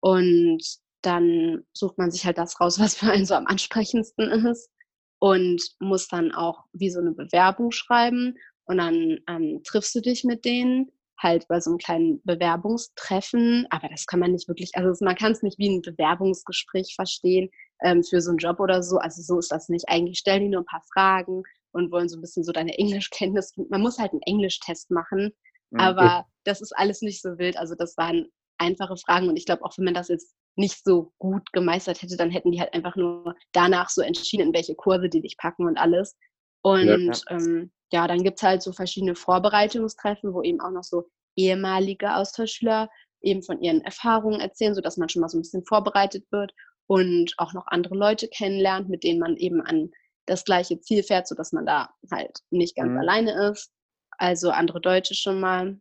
Und 0.00 0.62
dann 1.02 1.64
sucht 1.72 1.98
man 1.98 2.10
sich 2.10 2.24
halt 2.26 2.38
das 2.38 2.60
raus, 2.60 2.78
was 2.78 2.96
für 2.96 3.10
einen 3.10 3.26
so 3.26 3.34
am 3.34 3.46
ansprechendsten 3.46 4.30
ist 4.46 4.70
und 5.18 5.62
muss 5.78 6.08
dann 6.08 6.32
auch 6.32 6.64
wie 6.72 6.90
so 6.90 7.00
eine 7.00 7.12
Bewerbung 7.12 7.70
schreiben 7.70 8.34
und 8.64 8.78
dann 8.78 9.18
ähm, 9.28 9.62
triffst 9.64 9.94
du 9.94 10.00
dich 10.00 10.24
mit 10.24 10.44
denen 10.44 10.90
halt 11.22 11.46
bei 11.48 11.60
so 11.60 11.70
einem 11.70 11.78
kleinen 11.78 12.20
Bewerbungstreffen, 12.24 13.66
aber 13.70 13.88
das 13.88 14.06
kann 14.06 14.20
man 14.20 14.32
nicht 14.32 14.48
wirklich, 14.48 14.70
also 14.74 15.04
man 15.04 15.16
kann 15.16 15.32
es 15.32 15.42
nicht 15.42 15.58
wie 15.58 15.68
ein 15.68 15.82
Bewerbungsgespräch 15.82 16.94
verstehen 16.94 17.50
ähm, 17.82 18.02
für 18.02 18.20
so 18.20 18.30
einen 18.30 18.38
Job 18.38 18.58
oder 18.58 18.82
so, 18.82 18.98
also 18.98 19.22
so 19.22 19.38
ist 19.38 19.52
das 19.52 19.68
nicht. 19.68 19.88
Eigentlich 19.88 20.18
stellen 20.18 20.42
die 20.42 20.48
nur 20.48 20.62
ein 20.62 20.66
paar 20.66 20.82
Fragen 20.92 21.42
und 21.72 21.92
wollen 21.92 22.08
so 22.08 22.16
ein 22.16 22.22
bisschen 22.22 22.44
so 22.44 22.52
deine 22.52 22.76
Englischkenntnis, 22.78 23.52
man 23.68 23.82
muss 23.82 23.98
halt 23.98 24.12
einen 24.12 24.22
Englischtest 24.22 24.90
machen, 24.90 25.32
mhm. 25.70 25.80
aber 25.80 26.26
das 26.44 26.60
ist 26.62 26.72
alles 26.76 27.02
nicht 27.02 27.20
so 27.20 27.38
wild, 27.38 27.56
also 27.56 27.74
das 27.74 27.96
waren 27.96 28.26
einfache 28.58 28.96
Fragen 28.96 29.28
und 29.28 29.36
ich 29.36 29.46
glaube 29.46 29.64
auch, 29.64 29.76
wenn 29.76 29.86
man 29.86 29.94
das 29.94 30.08
jetzt 30.08 30.34
nicht 30.56 30.84
so 30.84 31.12
gut 31.18 31.52
gemeistert 31.52 32.02
hätte, 32.02 32.16
dann 32.16 32.30
hätten 32.30 32.50
die 32.50 32.60
halt 32.60 32.74
einfach 32.74 32.96
nur 32.96 33.34
danach 33.52 33.88
so 33.88 34.02
entschieden, 34.02 34.48
in 34.48 34.54
welche 34.54 34.74
Kurse 34.74 35.08
die 35.08 35.22
dich 35.22 35.36
packen 35.36 35.66
und 35.66 35.78
alles. 35.78 36.16
Und 36.62 36.86
ja. 36.86 37.36
Ähm, 37.36 37.70
ja 37.92 38.06
dann 38.06 38.22
gibt 38.22 38.38
es 38.38 38.42
halt 38.42 38.62
so 38.62 38.72
verschiedene 38.72 39.14
Vorbereitungstreffen, 39.14 40.32
wo 40.32 40.42
eben 40.42 40.60
auch 40.60 40.70
noch 40.70 40.84
so 40.84 41.08
ehemalige 41.36 42.14
Austauschschüler 42.14 42.88
eben 43.22 43.42
von 43.42 43.60
ihren 43.60 43.82
Erfahrungen 43.82 44.40
erzählen, 44.40 44.74
sodass 44.74 44.96
man 44.96 45.08
schon 45.08 45.20
mal 45.20 45.28
so 45.28 45.38
ein 45.38 45.42
bisschen 45.42 45.64
vorbereitet 45.64 46.24
wird 46.30 46.52
und 46.86 47.34
auch 47.38 47.52
noch 47.52 47.66
andere 47.66 47.94
Leute 47.94 48.28
kennenlernt, 48.28 48.88
mit 48.88 49.04
denen 49.04 49.20
man 49.20 49.36
eben 49.36 49.60
an 49.60 49.90
das 50.26 50.44
gleiche 50.44 50.80
Ziel 50.80 51.02
fährt, 51.02 51.28
sodass 51.28 51.52
man 51.52 51.66
da 51.66 51.90
halt 52.10 52.38
nicht 52.50 52.76
ganz 52.76 52.90
mhm. 52.90 52.98
alleine 52.98 53.50
ist. 53.50 53.72
Also 54.18 54.50
andere 54.50 54.80
Deutsche 54.80 55.14
schon 55.14 55.40
mal. 55.40 55.80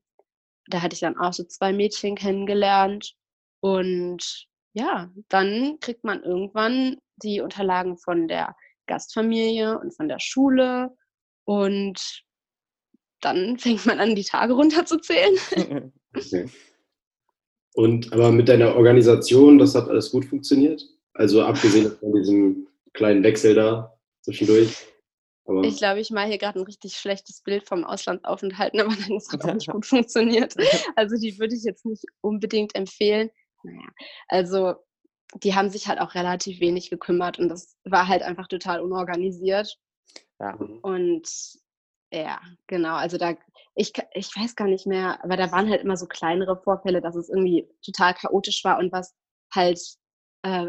Da 0.68 0.82
hatte 0.82 0.94
ich 0.94 1.00
dann 1.00 1.18
auch 1.18 1.34
so 1.34 1.44
zwei 1.44 1.74
Mädchen 1.74 2.16
kennengelernt. 2.16 3.13
Und 3.62 4.48
ja, 4.74 5.10
dann 5.30 5.78
kriegt 5.80 6.04
man 6.04 6.24
irgendwann 6.24 6.98
die 7.18 7.42
Unterlagen 7.42 7.98
von 7.98 8.28
der 8.28 8.56
Gastfamilie 8.88 9.78
und 9.80 9.96
von 9.96 10.08
der 10.08 10.20
Schule 10.20 10.96
und 11.50 12.24
dann 13.22 13.58
fängt 13.58 13.86
man 13.88 14.00
an, 14.00 14.15
die 14.15 14.24
Tage 14.24 14.53
runterzuzählen. 14.53 15.91
Okay. 16.12 16.50
Und 17.75 18.12
aber 18.12 18.32
mit 18.32 18.50
deiner 18.50 18.75
Organisation, 18.75 19.60
das 19.60 19.75
hat 19.75 19.88
alles 19.88 20.10
gut 20.10 20.25
funktioniert? 20.25 20.84
Also 21.13 21.44
abgesehen 21.44 21.91
von 22.00 22.13
diesem 22.13 22.68
kleinen 22.94 23.24
Wechsel 23.24 23.53
da 23.53 23.96
zwischendurch. 24.24 24.88
Aber 25.46 25.63
ich 25.63 25.77
glaube, 25.77 26.00
ich 26.00 26.10
mache 26.10 26.29
hier 26.29 26.39
gerade 26.39 26.58
ein 26.58 26.65
richtig 26.65 26.96
schlechtes 26.96 27.41
Bild 27.41 27.68
vom 27.68 27.84
Auslandsaufenthalt, 27.84 28.74
aber 28.74 28.89
nein, 28.89 29.13
das 29.13 29.32
hat 29.32 29.46
auch 29.46 29.53
nicht 29.53 29.70
gut 29.70 29.86
funktioniert. 29.86 30.56
Also 30.96 31.15
die 31.15 31.38
würde 31.38 31.53
ich 31.53 31.63
jetzt 31.63 31.86
nicht 31.86 32.06
unbedingt 32.22 32.74
empfehlen. 32.74 33.29
Naja, 33.62 33.88
also 34.29 34.74
die 35.44 35.53
haben 35.53 35.70
sich 35.70 35.88
halt 35.88 36.01
auch 36.01 36.15
relativ 36.15 36.60
wenig 36.60 36.89
gekümmert 36.89 37.38
und 37.38 37.50
das 37.50 37.77
war 37.84 38.08
halt 38.08 38.24
einfach 38.24 38.48
total 38.48 38.82
unorganisiert. 38.82 39.77
Ja. 40.39 40.55
Und 40.81 41.29
ja, 42.12 42.39
genau. 42.67 42.96
Also 42.96 43.17
da, 43.17 43.36
ich, 43.75 43.93
ich 44.13 44.36
weiß 44.36 44.55
gar 44.55 44.67
nicht 44.67 44.88
mehr, 44.88 45.24
aber 45.24 45.38
da 45.38 45.51
waren 45.51 45.69
halt 45.69 45.81
immer 45.81 45.98
so 45.98 46.08
kleinere 46.08 46.62
Vorfälle, 46.62 47.01
dass 47.01 47.15
es 47.15 47.29
irgendwie 47.29 47.67
total 47.84 48.13
chaotisch 48.13 48.63
war 48.63 48.79
und 48.79 48.91
was 48.91 49.15
halt 49.53 49.79
äh, 50.43 50.67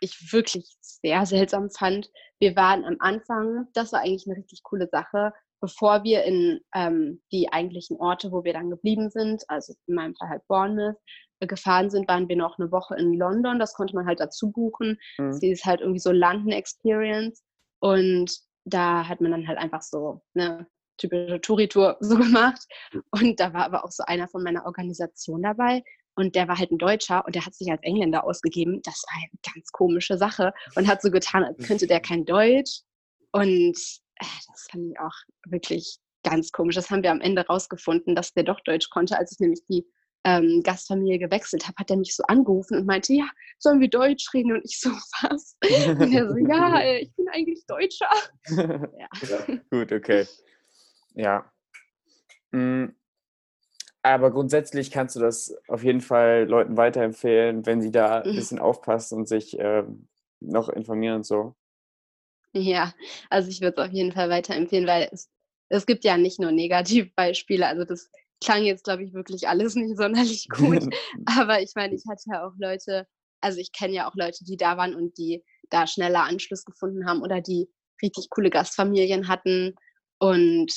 ich 0.00 0.32
wirklich 0.32 0.76
sehr 0.80 1.24
seltsam 1.24 1.70
fand. 1.70 2.10
Wir 2.38 2.56
waren 2.56 2.84
am 2.84 2.96
Anfang, 2.98 3.68
das 3.72 3.92
war 3.92 4.00
eigentlich 4.00 4.26
eine 4.26 4.36
richtig 4.36 4.62
coole 4.62 4.88
Sache, 4.88 5.32
bevor 5.60 6.04
wir 6.04 6.24
in 6.24 6.60
ähm, 6.74 7.22
die 7.32 7.50
eigentlichen 7.50 7.96
Orte, 7.98 8.30
wo 8.32 8.44
wir 8.44 8.52
dann 8.52 8.68
geblieben 8.68 9.08
sind, 9.08 9.44
also 9.48 9.72
in 9.86 9.94
meinem 9.94 10.14
Fall 10.16 10.28
halt 10.28 10.46
Bournemouth, 10.46 10.96
äh, 11.40 11.46
gefahren 11.46 11.88
sind, 11.88 12.06
waren 12.08 12.28
wir 12.28 12.36
noch 12.36 12.58
eine 12.58 12.70
Woche 12.70 12.96
in 12.96 13.14
London. 13.14 13.58
Das 13.58 13.74
konnte 13.74 13.94
man 13.94 14.06
halt 14.06 14.20
dazu 14.20 14.52
buchen. 14.52 14.98
Mhm. 15.18 15.30
Das 15.30 15.42
ist 15.42 15.64
halt 15.64 15.80
irgendwie 15.80 16.00
so 16.00 16.12
London-Experience. 16.12 17.42
Und 17.80 18.38
da 18.64 19.08
hat 19.08 19.20
man 19.20 19.30
dann 19.30 19.48
halt 19.48 19.58
einfach 19.58 19.82
so 19.82 20.22
eine 20.34 20.66
typische 20.96 21.40
Touri-Tour 21.40 21.96
so 22.00 22.16
gemacht. 22.16 22.66
Und 23.10 23.40
da 23.40 23.52
war 23.52 23.64
aber 23.64 23.84
auch 23.84 23.90
so 23.90 24.04
einer 24.04 24.28
von 24.28 24.42
meiner 24.42 24.66
Organisation 24.66 25.42
dabei. 25.42 25.82
Und 26.16 26.36
der 26.36 26.46
war 26.46 26.58
halt 26.58 26.70
ein 26.70 26.78
Deutscher 26.78 27.24
und 27.26 27.34
der 27.34 27.44
hat 27.44 27.54
sich 27.54 27.70
als 27.70 27.82
Engländer 27.82 28.24
ausgegeben. 28.24 28.80
Das 28.84 29.02
war 29.08 29.16
eine 29.16 29.54
ganz 29.54 29.72
komische 29.72 30.16
Sache 30.16 30.52
und 30.76 30.86
hat 30.86 31.02
so 31.02 31.10
getan, 31.10 31.42
als 31.42 31.66
könnte 31.66 31.88
der 31.88 32.00
kein 32.00 32.24
Deutsch. 32.24 32.82
Und 33.32 33.76
äh, 34.16 34.24
das 34.46 34.66
fand 34.70 34.92
ich 34.92 35.00
auch 35.00 35.14
wirklich 35.46 35.98
ganz 36.22 36.52
komisch. 36.52 36.76
Das 36.76 36.90
haben 36.90 37.02
wir 37.02 37.10
am 37.10 37.20
Ende 37.20 37.44
rausgefunden, 37.44 38.14
dass 38.14 38.32
der 38.32 38.44
doch 38.44 38.60
Deutsch 38.60 38.90
konnte, 38.90 39.18
als 39.18 39.32
ich 39.32 39.40
nämlich 39.40 39.64
die 39.68 39.84
ähm, 40.24 40.62
Gastfamilie 40.64 41.18
gewechselt 41.18 41.66
habe, 41.66 41.76
hat 41.78 41.90
er 41.90 41.98
mich 41.98 42.16
so 42.16 42.22
angerufen 42.24 42.78
und 42.78 42.86
meinte, 42.86 43.12
ja, 43.12 43.28
sollen 43.58 43.80
wir 43.80 43.88
Deutsch 43.88 44.32
reden? 44.32 44.52
Und 44.52 44.64
ich 44.64 44.80
so, 44.80 44.90
was? 45.22 45.56
Und 45.62 46.14
er 46.14 46.28
so, 46.28 46.36
ja, 46.36 46.80
äh, 46.82 47.00
ich 47.02 47.14
bin 47.14 47.28
eigentlich 47.28 47.64
Deutscher. 47.66 48.08
ja. 48.48 49.08
ja. 49.28 49.58
Gut, 49.70 49.92
okay. 49.92 50.26
Ja. 51.14 51.50
Mhm. 52.52 52.94
Aber 54.02 54.30
grundsätzlich 54.30 54.90
kannst 54.90 55.16
du 55.16 55.20
das 55.20 55.56
auf 55.66 55.82
jeden 55.82 56.02
Fall 56.02 56.44
Leuten 56.46 56.76
weiterempfehlen, 56.76 57.64
wenn 57.64 57.80
sie 57.80 57.90
da 57.90 58.20
ein 58.20 58.32
mhm. 58.32 58.36
bisschen 58.36 58.58
aufpassen 58.58 59.18
und 59.18 59.28
sich 59.28 59.58
äh, 59.58 59.84
noch 60.40 60.68
informieren 60.68 61.16
und 61.16 61.26
so. 61.26 61.54
Ja, 62.52 62.92
also 63.30 63.48
ich 63.48 63.60
würde 63.60 63.80
es 63.80 63.88
auf 63.88 63.92
jeden 63.92 64.12
Fall 64.12 64.30
weiterempfehlen, 64.30 64.86
weil 64.86 65.08
es, 65.10 65.30
es 65.70 65.86
gibt 65.86 66.04
ja 66.04 66.16
nicht 66.16 66.38
nur 66.38 66.52
Negativbeispiele. 66.52 67.66
Also 67.66 67.84
das 67.84 68.10
klang 68.44 68.64
jetzt, 68.64 68.84
glaube 68.84 69.04
ich, 69.04 69.12
wirklich 69.12 69.48
alles 69.48 69.74
nicht 69.74 69.96
sonderlich 69.96 70.48
gut. 70.56 70.94
Aber 71.26 71.60
ich 71.60 71.72
meine, 71.74 71.94
ich 71.94 72.04
hatte 72.08 72.22
ja 72.26 72.46
auch 72.46 72.52
Leute, 72.58 73.06
also 73.40 73.58
ich 73.58 73.72
kenne 73.72 73.94
ja 73.94 74.08
auch 74.08 74.14
Leute, 74.14 74.44
die 74.44 74.56
da 74.56 74.76
waren 74.76 74.94
und 74.94 75.16
die 75.18 75.42
da 75.70 75.86
schneller 75.86 76.24
Anschluss 76.24 76.64
gefunden 76.64 77.06
haben 77.06 77.22
oder 77.22 77.40
die 77.40 77.68
richtig 78.02 78.28
coole 78.30 78.50
Gastfamilien 78.50 79.28
hatten. 79.28 79.74
Und 80.18 80.72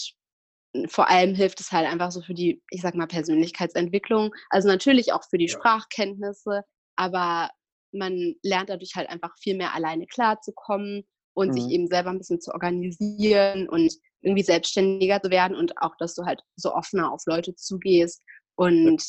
vor 0.87 1.09
allem 1.09 1.35
hilft 1.35 1.59
es 1.59 1.71
halt 1.71 1.87
einfach 1.87 2.11
so 2.11 2.21
für 2.21 2.33
die, 2.33 2.61
ich 2.69 2.81
sag 2.81 2.95
mal, 2.95 3.07
Persönlichkeitsentwicklung. 3.07 4.33
Also 4.49 4.67
natürlich 4.67 5.13
auch 5.13 5.23
für 5.29 5.37
die 5.37 5.47
ja. 5.47 5.53
Sprachkenntnisse, 5.53 6.63
aber 6.95 7.49
man 7.91 8.35
lernt 8.43 8.69
dadurch 8.69 8.95
halt 8.95 9.09
einfach 9.09 9.31
viel 9.39 9.55
mehr 9.55 9.73
alleine 9.73 10.05
klarzukommen 10.07 11.03
und 11.33 11.49
mhm. 11.49 11.53
sich 11.53 11.71
eben 11.71 11.87
selber 11.87 12.09
ein 12.09 12.17
bisschen 12.17 12.41
zu 12.41 12.51
organisieren 12.51 13.69
und 13.69 13.93
irgendwie 14.27 14.43
selbstständiger 14.43 15.21
zu 15.21 15.31
werden 15.31 15.55
und 15.55 15.77
auch, 15.77 15.95
dass 15.97 16.13
du 16.13 16.25
halt 16.25 16.41
so 16.55 16.73
offener 16.73 17.11
auf 17.11 17.23
Leute 17.25 17.55
zugehst. 17.55 18.21
Und 18.55 19.01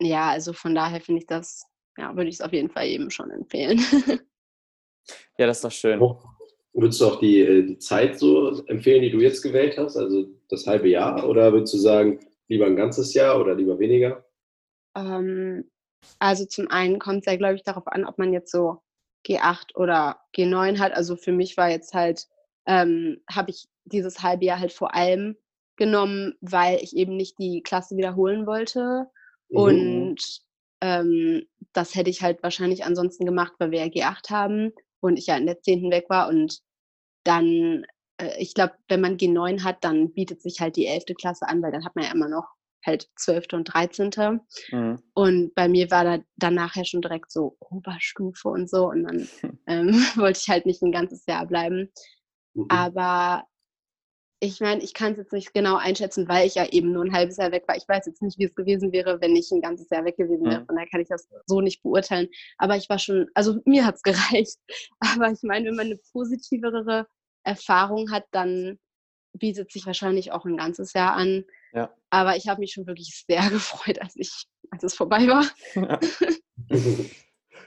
ja, 0.00 0.30
also 0.30 0.52
von 0.52 0.74
daher 0.74 1.00
finde 1.00 1.20
ich 1.20 1.26
das, 1.26 1.62
ja, 1.98 2.14
würde 2.16 2.28
ich 2.28 2.36
es 2.36 2.40
auf 2.40 2.52
jeden 2.52 2.70
Fall 2.70 2.86
eben 2.86 3.10
schon 3.10 3.30
empfehlen. 3.30 3.78
ja, 5.38 5.46
das 5.46 5.58
ist 5.58 5.64
doch 5.64 5.72
schön. 5.72 6.00
Würdest 6.72 7.00
du 7.00 7.06
auch 7.06 7.18
die, 7.18 7.40
äh, 7.40 7.62
die 7.62 7.78
Zeit 7.78 8.18
so 8.18 8.64
empfehlen, 8.66 9.02
die 9.02 9.10
du 9.10 9.18
jetzt 9.18 9.42
gewählt 9.42 9.76
hast, 9.76 9.96
also 9.96 10.28
das 10.48 10.66
halbe 10.66 10.88
Jahr? 10.88 11.28
Oder 11.28 11.52
würdest 11.52 11.74
du 11.74 11.78
sagen, 11.78 12.20
lieber 12.48 12.66
ein 12.66 12.76
ganzes 12.76 13.12
Jahr 13.14 13.40
oder 13.40 13.54
lieber 13.54 13.78
weniger? 13.78 14.24
Ähm, 14.96 15.68
also 16.20 16.44
zum 16.46 16.68
einen 16.68 16.98
kommt 17.00 17.20
es 17.20 17.26
ja, 17.26 17.36
glaube 17.36 17.56
ich, 17.56 17.64
darauf 17.64 17.86
an, 17.88 18.04
ob 18.04 18.18
man 18.18 18.32
jetzt 18.32 18.52
so 18.52 18.78
G8 19.26 19.74
oder 19.74 20.20
G9 20.36 20.78
hat. 20.78 20.92
Also 20.92 21.16
für 21.16 21.32
mich 21.32 21.56
war 21.56 21.70
jetzt 21.70 21.92
halt, 21.92 22.26
ähm, 22.66 23.20
habe 23.28 23.50
ich 23.50 23.66
dieses 23.92 24.22
halbe 24.22 24.44
Jahr 24.44 24.60
halt 24.60 24.72
vor 24.72 24.94
allem 24.94 25.36
genommen, 25.76 26.34
weil 26.40 26.78
ich 26.82 26.94
eben 26.96 27.16
nicht 27.16 27.38
die 27.38 27.62
Klasse 27.62 27.96
wiederholen 27.96 28.46
wollte. 28.46 29.06
Mhm. 29.48 29.56
Und 29.56 30.40
ähm, 30.80 31.46
das 31.72 31.94
hätte 31.94 32.10
ich 32.10 32.22
halt 32.22 32.42
wahrscheinlich 32.42 32.84
ansonsten 32.84 33.26
gemacht, 33.26 33.52
weil 33.58 33.70
wir 33.70 33.86
ja 33.86 33.86
G8 33.86 34.30
haben 34.30 34.72
und 35.00 35.18
ich 35.18 35.26
ja 35.26 35.36
in 35.36 35.46
der 35.46 35.60
10. 35.60 35.90
weg 35.90 36.06
war. 36.08 36.28
Und 36.28 36.60
dann, 37.24 37.84
äh, 38.18 38.38
ich 38.38 38.54
glaube, 38.54 38.74
wenn 38.88 39.00
man 39.00 39.16
G9 39.16 39.62
hat, 39.64 39.84
dann 39.84 40.12
bietet 40.12 40.42
sich 40.42 40.60
halt 40.60 40.76
die 40.76 40.86
11. 40.86 41.16
Klasse 41.18 41.48
an, 41.48 41.62
weil 41.62 41.72
dann 41.72 41.84
hat 41.84 41.96
man 41.96 42.04
ja 42.04 42.12
immer 42.12 42.28
noch 42.28 42.46
halt 42.84 43.08
12. 43.16 43.46
und 43.52 43.64
13. 43.64 44.40
Mhm. 44.70 45.02
Und 45.14 45.54
bei 45.54 45.68
mir 45.68 45.90
war 45.90 46.04
da 46.04 46.18
dann 46.36 46.54
nachher 46.54 46.84
schon 46.84 47.02
direkt 47.02 47.30
so 47.30 47.56
Oberstufe 47.60 48.48
und 48.48 48.68
so. 48.68 48.88
Und 48.88 49.04
dann 49.04 49.28
ähm, 49.66 49.92
wollte 50.16 50.40
ich 50.42 50.48
halt 50.48 50.66
nicht 50.66 50.82
ein 50.82 50.92
ganzes 50.92 51.24
Jahr 51.26 51.46
bleiben. 51.46 51.90
Mhm. 52.54 52.66
Aber 52.68 53.44
ich 54.42 54.60
meine, 54.60 54.82
ich 54.82 54.94
kann 54.94 55.12
es 55.12 55.18
jetzt 55.18 55.32
nicht 55.34 55.52
genau 55.52 55.76
einschätzen, 55.76 56.26
weil 56.26 56.46
ich 56.46 56.54
ja 56.54 56.66
eben 56.66 56.92
nur 56.92 57.04
ein 57.04 57.12
halbes 57.12 57.36
Jahr 57.36 57.52
weg 57.52 57.64
war. 57.68 57.76
Ich 57.76 57.86
weiß 57.86 58.06
jetzt 58.06 58.22
nicht, 58.22 58.38
wie 58.38 58.44
es 58.44 58.54
gewesen 58.54 58.90
wäre, 58.90 59.20
wenn 59.20 59.36
ich 59.36 59.50
ein 59.50 59.60
ganzes 59.60 59.90
Jahr 59.90 60.04
weg 60.06 60.16
gewesen 60.16 60.46
wäre. 60.46 60.62
Mhm. 60.62 60.66
Von 60.66 60.76
daher 60.76 60.88
kann 60.88 61.02
ich 61.02 61.08
das 61.08 61.28
so 61.46 61.60
nicht 61.60 61.82
beurteilen. 61.82 62.28
Aber 62.56 62.76
ich 62.76 62.88
war 62.88 62.98
schon, 62.98 63.28
also 63.34 63.60
mir 63.66 63.84
hat 63.84 63.96
es 63.96 64.02
gereicht. 64.02 64.56
Aber 64.98 65.30
ich 65.30 65.42
meine, 65.42 65.66
wenn 65.66 65.76
man 65.76 65.86
eine 65.86 65.98
positivere 66.12 67.06
Erfahrung 67.44 68.10
hat, 68.10 68.24
dann 68.30 68.78
bietet 69.34 69.70
sich 69.72 69.84
wahrscheinlich 69.84 70.32
auch 70.32 70.46
ein 70.46 70.56
ganzes 70.56 70.94
Jahr 70.94 71.14
an. 71.14 71.44
Ja. 71.74 71.94
Aber 72.08 72.36
ich 72.36 72.48
habe 72.48 72.60
mich 72.60 72.72
schon 72.72 72.86
wirklich 72.86 73.24
sehr 73.28 73.42
gefreut, 73.50 74.00
als 74.00 74.16
ich, 74.16 74.46
als 74.70 74.82
es 74.82 74.94
vorbei 74.94 75.26
war. 75.28 75.44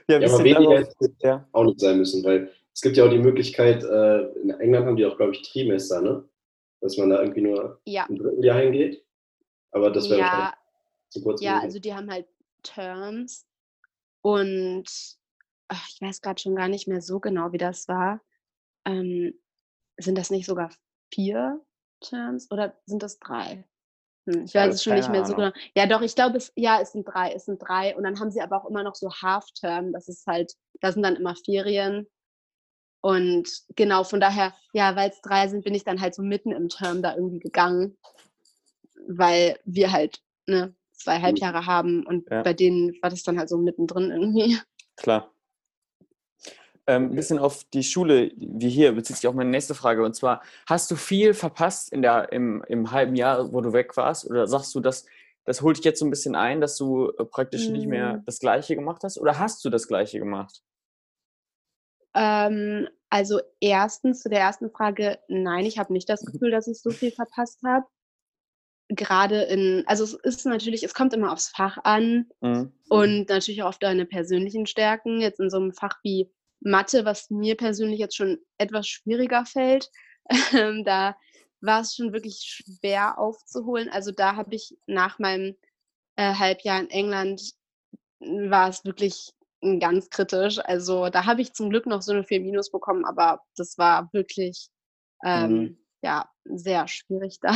Ja, 0.06 0.18
ja, 0.18 0.26
ja 0.26 0.34
aber 0.34 0.44
weniger 0.44 0.76
hätte 0.76 1.14
ja. 1.20 1.48
auch 1.52 1.64
nicht 1.64 1.80
sein 1.80 1.96
müssen, 1.96 2.22
weil 2.24 2.50
es 2.74 2.82
gibt 2.82 2.98
ja 2.98 3.06
auch 3.06 3.10
die 3.10 3.18
Möglichkeit, 3.18 3.82
äh, 3.82 4.24
in 4.42 4.50
England 4.50 4.86
haben 4.86 4.96
die 4.96 5.06
auch, 5.06 5.16
glaube 5.16 5.32
ich, 5.32 5.40
Trimester, 5.40 6.02
ne? 6.02 6.28
Dass 6.84 6.98
man 6.98 7.08
da 7.08 7.22
irgendwie 7.22 7.40
nur 7.40 7.80
ja. 7.86 8.04
ein 8.04 8.16
Dritteljahr 8.16 8.60
hingeht. 8.60 9.02
Aber 9.70 9.90
das 9.90 10.10
wäre 10.10 10.20
ja, 10.20 10.54
zu 11.08 11.22
kurz. 11.22 11.40
Ja, 11.40 11.58
also 11.58 11.78
die 11.78 11.94
haben 11.94 12.10
halt 12.10 12.26
Terms 12.62 13.46
und 14.20 14.84
ach, 15.68 15.88
ich 15.88 16.02
weiß 16.02 16.20
gerade 16.20 16.38
schon 16.42 16.54
gar 16.54 16.68
nicht 16.68 16.86
mehr 16.86 17.00
so 17.00 17.20
genau, 17.20 17.52
wie 17.52 17.58
das 17.58 17.88
war. 17.88 18.20
Ähm, 18.84 19.32
sind 19.96 20.18
das 20.18 20.30
nicht 20.30 20.44
sogar 20.44 20.68
vier 21.10 21.64
Terms 22.00 22.50
oder 22.50 22.76
sind 22.84 23.02
das 23.02 23.18
drei? 23.18 23.64
Hm, 24.26 24.44
ich 24.44 24.54
weiß 24.54 24.74
es 24.74 24.84
schon 24.84 24.96
nicht 24.96 25.10
mehr 25.10 25.24
so 25.24 25.34
genau. 25.34 25.52
Ja, 25.74 25.86
doch, 25.86 26.02
ich 26.02 26.14
glaube, 26.14 26.36
es, 26.36 26.52
ja, 26.54 26.82
es 26.82 26.92
sind 26.92 27.04
drei, 27.04 27.32
es 27.32 27.46
sind 27.46 27.62
drei. 27.62 27.96
Und 27.96 28.04
dann 28.04 28.20
haben 28.20 28.30
sie 28.30 28.42
aber 28.42 28.62
auch 28.62 28.68
immer 28.68 28.82
noch 28.82 28.94
so 28.94 29.10
Half-Term. 29.10 29.94
Das 29.94 30.08
ist 30.08 30.26
halt, 30.26 30.52
da 30.82 30.92
sind 30.92 31.02
dann 31.02 31.16
immer 31.16 31.34
Ferien. 31.34 32.06
Und 33.04 33.50
genau, 33.76 34.02
von 34.02 34.18
daher, 34.18 34.54
ja, 34.72 34.96
weil 34.96 35.10
es 35.10 35.20
drei 35.20 35.46
sind, 35.48 35.62
bin 35.62 35.74
ich 35.74 35.84
dann 35.84 36.00
halt 36.00 36.14
so 36.14 36.22
mitten 36.22 36.52
im 36.52 36.70
Term 36.70 37.02
da 37.02 37.14
irgendwie 37.14 37.38
gegangen, 37.38 37.98
weil 39.06 39.58
wir 39.66 39.92
halt 39.92 40.22
ne, 40.46 40.74
zwei 40.92 41.20
Halbjahre 41.20 41.66
haben 41.66 42.06
und 42.06 42.30
ja. 42.30 42.42
bei 42.42 42.54
denen 42.54 42.94
war 43.02 43.10
das 43.10 43.22
dann 43.22 43.38
halt 43.38 43.50
so 43.50 43.58
mittendrin 43.58 44.10
irgendwie. 44.10 44.56
Klar. 44.96 45.30
Ähm, 46.86 47.10
ein 47.10 47.14
bisschen 47.14 47.38
auf 47.38 47.64
die 47.74 47.82
Schule, 47.82 48.32
wie 48.36 48.70
hier, 48.70 48.92
bezieht 48.92 49.16
sich 49.16 49.28
auch 49.28 49.34
meine 49.34 49.50
nächste 49.50 49.74
Frage. 49.74 50.02
Und 50.02 50.16
zwar, 50.16 50.40
hast 50.66 50.90
du 50.90 50.96
viel 50.96 51.34
verpasst 51.34 51.92
in 51.92 52.00
der, 52.00 52.32
im, 52.32 52.64
im 52.68 52.90
halben 52.90 53.16
Jahr, 53.16 53.52
wo 53.52 53.60
du 53.60 53.74
weg 53.74 53.98
warst? 53.98 54.24
Oder 54.24 54.46
sagst 54.46 54.74
du, 54.74 54.80
dass 54.80 55.04
das 55.44 55.60
holt 55.60 55.76
dich 55.76 55.84
jetzt 55.84 56.00
so 56.00 56.06
ein 56.06 56.10
bisschen 56.10 56.36
ein, 56.36 56.62
dass 56.62 56.78
du 56.78 57.10
äh, 57.18 57.24
praktisch 57.26 57.66
mhm. 57.66 57.72
nicht 57.74 57.86
mehr 57.86 58.14
mm. 58.14 58.22
das 58.24 58.38
Gleiche 58.38 58.74
gemacht 58.76 59.02
hast? 59.04 59.18
Oder 59.18 59.38
hast 59.38 59.62
du 59.62 59.68
das 59.68 59.88
Gleiche 59.88 60.18
gemacht? 60.18 60.62
Ähm, 62.14 62.88
also 63.10 63.40
erstens 63.60 64.22
zu 64.22 64.28
der 64.28 64.40
ersten 64.40 64.70
Frage, 64.70 65.18
nein, 65.28 65.66
ich 65.66 65.78
habe 65.78 65.92
nicht 65.92 66.08
das 66.08 66.24
Gefühl, 66.24 66.50
dass 66.50 66.66
ich 66.66 66.80
so 66.80 66.90
viel 66.90 67.12
verpasst 67.12 67.60
habe. 67.64 67.86
Gerade 68.88 69.42
in, 69.42 69.84
also 69.86 70.04
es 70.04 70.14
ist 70.14 70.46
natürlich, 70.46 70.82
es 70.82 70.94
kommt 70.94 71.14
immer 71.14 71.32
aufs 71.32 71.48
Fach 71.48 71.78
an 71.84 72.26
mhm. 72.40 72.72
und 72.88 73.28
natürlich 73.28 73.62
auch 73.62 73.68
auf 73.68 73.78
deine 73.78 74.04
persönlichen 74.04 74.66
Stärken. 74.66 75.20
Jetzt 75.20 75.40
in 75.40 75.48
so 75.48 75.58
einem 75.58 75.72
Fach 75.72 75.98
wie 76.02 76.30
Mathe, 76.60 77.04
was 77.04 77.30
mir 77.30 77.56
persönlich 77.56 77.98
jetzt 77.98 78.16
schon 78.16 78.38
etwas 78.58 78.88
schwieriger 78.88 79.46
fällt, 79.46 79.90
ähm, 80.52 80.84
da 80.84 81.16
war 81.60 81.80
es 81.80 81.94
schon 81.94 82.12
wirklich 82.12 82.62
schwer 82.64 83.18
aufzuholen. 83.18 83.88
Also 83.88 84.10
da 84.10 84.36
habe 84.36 84.54
ich 84.54 84.76
nach 84.86 85.18
meinem 85.18 85.56
äh, 86.16 86.34
Halbjahr 86.34 86.80
in 86.80 86.90
England 86.90 87.54
war 88.20 88.68
es 88.68 88.84
wirklich 88.84 89.33
ganz 89.80 90.10
kritisch. 90.10 90.58
Also 90.58 91.08
da 91.08 91.26
habe 91.26 91.42
ich 91.42 91.54
zum 91.54 91.70
Glück 91.70 91.86
noch 91.86 92.02
so 92.02 92.12
eine 92.12 92.24
4 92.24 92.40
Minus 92.40 92.70
bekommen, 92.70 93.04
aber 93.04 93.40
das 93.56 93.78
war 93.78 94.12
wirklich 94.12 94.68
ähm, 95.24 95.52
mhm. 95.52 95.78
ja, 96.02 96.28
sehr 96.44 96.86
schwierig, 96.88 97.38
da 97.42 97.54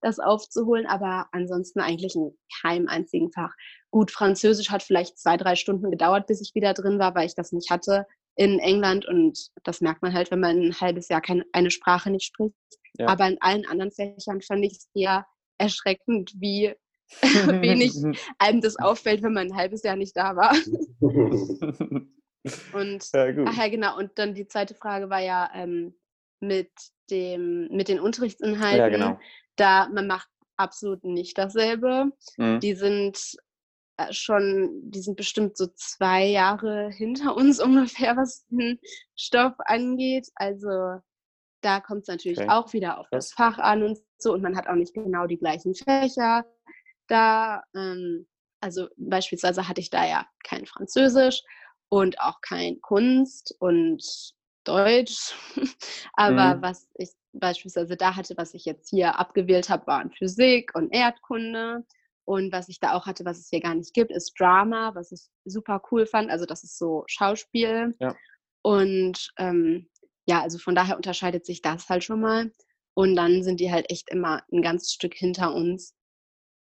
das 0.00 0.18
aufzuholen. 0.18 0.86
Aber 0.86 1.26
ansonsten 1.32 1.80
eigentlich 1.80 2.14
in 2.14 2.36
keinem 2.62 2.88
einzigen 2.88 3.32
Fach. 3.32 3.52
Gut, 3.90 4.10
Französisch 4.10 4.70
hat 4.70 4.82
vielleicht 4.82 5.18
zwei, 5.18 5.36
drei 5.36 5.54
Stunden 5.54 5.90
gedauert, 5.90 6.26
bis 6.26 6.40
ich 6.40 6.54
wieder 6.54 6.74
drin 6.74 6.98
war, 6.98 7.14
weil 7.14 7.26
ich 7.26 7.34
das 7.34 7.52
nicht 7.52 7.70
hatte 7.70 8.06
in 8.36 8.58
England. 8.58 9.06
Und 9.06 9.50
das 9.64 9.80
merkt 9.80 10.02
man 10.02 10.12
halt, 10.12 10.30
wenn 10.30 10.40
man 10.40 10.60
ein 10.60 10.80
halbes 10.80 11.08
Jahr 11.08 11.20
keine, 11.20 11.44
eine 11.52 11.70
Sprache 11.70 12.10
nicht 12.10 12.26
spricht. 12.26 12.54
Ja. 12.98 13.08
Aber 13.08 13.28
in 13.28 13.40
allen 13.40 13.66
anderen 13.66 13.92
Fächern 13.92 14.40
fand 14.40 14.64
ich 14.64 14.72
es 14.72 14.88
eher 14.94 15.26
erschreckend, 15.58 16.32
wie 16.36 16.74
wenig 17.62 17.94
einem 18.38 18.60
das 18.60 18.76
auffällt, 18.76 19.22
wenn 19.22 19.32
man 19.32 19.48
ein 19.48 19.56
halbes 19.56 19.82
Jahr 19.82 19.96
nicht 19.96 20.16
da 20.16 20.36
war. 20.36 20.52
und 22.72 23.04
ja, 23.12 23.26
ach 23.46 23.56
ja, 23.56 23.68
genau. 23.68 23.96
Und 23.98 24.12
dann 24.16 24.34
die 24.34 24.46
zweite 24.46 24.74
Frage 24.74 25.10
war 25.10 25.20
ja 25.20 25.50
ähm, 25.54 25.94
mit 26.40 26.70
dem 27.10 27.68
mit 27.68 27.88
den 27.88 28.00
Unterrichtsinhalten. 28.00 28.78
Ja, 28.78 28.88
genau. 28.88 29.18
Da 29.56 29.88
man 29.88 30.06
macht 30.06 30.28
absolut 30.56 31.04
nicht 31.04 31.38
dasselbe. 31.38 32.10
Mhm. 32.36 32.60
Die 32.60 32.74
sind 32.74 33.18
äh, 33.96 34.12
schon, 34.12 34.70
die 34.90 35.00
sind 35.00 35.16
bestimmt 35.16 35.56
so 35.56 35.66
zwei 35.74 36.26
Jahre 36.26 36.90
hinter 36.90 37.36
uns 37.36 37.60
ungefähr, 37.64 38.16
was 38.16 38.46
den 38.48 38.78
Stoff 39.16 39.54
angeht. 39.58 40.28
Also 40.34 41.00
da 41.60 41.80
kommt 41.80 42.02
es 42.02 42.08
natürlich 42.08 42.38
okay. 42.38 42.50
auch 42.50 42.72
wieder 42.72 42.98
auf 42.98 43.06
das 43.10 43.32
Fach 43.32 43.58
an 43.58 43.82
und 43.82 43.98
so. 44.18 44.32
Und 44.32 44.42
man 44.42 44.56
hat 44.56 44.68
auch 44.68 44.76
nicht 44.76 44.94
genau 44.94 45.26
die 45.26 45.38
gleichen 45.38 45.74
Fächer 45.74 46.44
da, 47.08 47.62
ähm, 47.74 48.26
also 48.60 48.88
beispielsweise 48.96 49.68
hatte 49.68 49.80
ich 49.80 49.90
da 49.90 50.06
ja 50.06 50.26
kein 50.44 50.66
Französisch 50.66 51.42
und 51.88 52.20
auch 52.20 52.40
kein 52.40 52.80
Kunst 52.80 53.54
und 53.60 54.02
Deutsch. 54.64 55.34
Aber 56.14 56.56
mhm. 56.56 56.62
was 56.62 56.88
ich 56.94 57.10
beispielsweise 57.32 57.96
da 57.96 58.16
hatte, 58.16 58.36
was 58.36 58.54
ich 58.54 58.64
jetzt 58.64 58.90
hier 58.90 59.18
abgewählt 59.18 59.68
habe, 59.68 59.86
waren 59.86 60.12
Physik 60.12 60.74
und 60.74 60.92
Erdkunde. 60.92 61.84
Und 62.24 62.52
was 62.52 62.68
ich 62.68 62.78
da 62.78 62.92
auch 62.92 63.06
hatte, 63.06 63.24
was 63.24 63.38
es 63.38 63.48
hier 63.48 63.60
gar 63.60 63.74
nicht 63.74 63.94
gibt, 63.94 64.10
ist 64.12 64.38
Drama, 64.38 64.94
was 64.94 65.12
ich 65.12 65.22
super 65.46 65.80
cool 65.90 66.04
fand. 66.04 66.30
Also 66.30 66.44
das 66.44 66.62
ist 66.62 66.76
so 66.76 67.04
Schauspiel. 67.06 67.96
Ja. 68.00 68.14
Und 68.62 69.32
ähm, 69.38 69.88
ja, 70.26 70.42
also 70.42 70.58
von 70.58 70.74
daher 70.74 70.96
unterscheidet 70.96 71.46
sich 71.46 71.62
das 71.62 71.88
halt 71.88 72.04
schon 72.04 72.20
mal. 72.20 72.52
Und 72.92 73.16
dann 73.16 73.42
sind 73.42 73.60
die 73.60 73.72
halt 73.72 73.90
echt 73.90 74.10
immer 74.10 74.42
ein 74.52 74.60
ganzes 74.60 74.92
Stück 74.92 75.14
hinter 75.14 75.54
uns. 75.54 75.94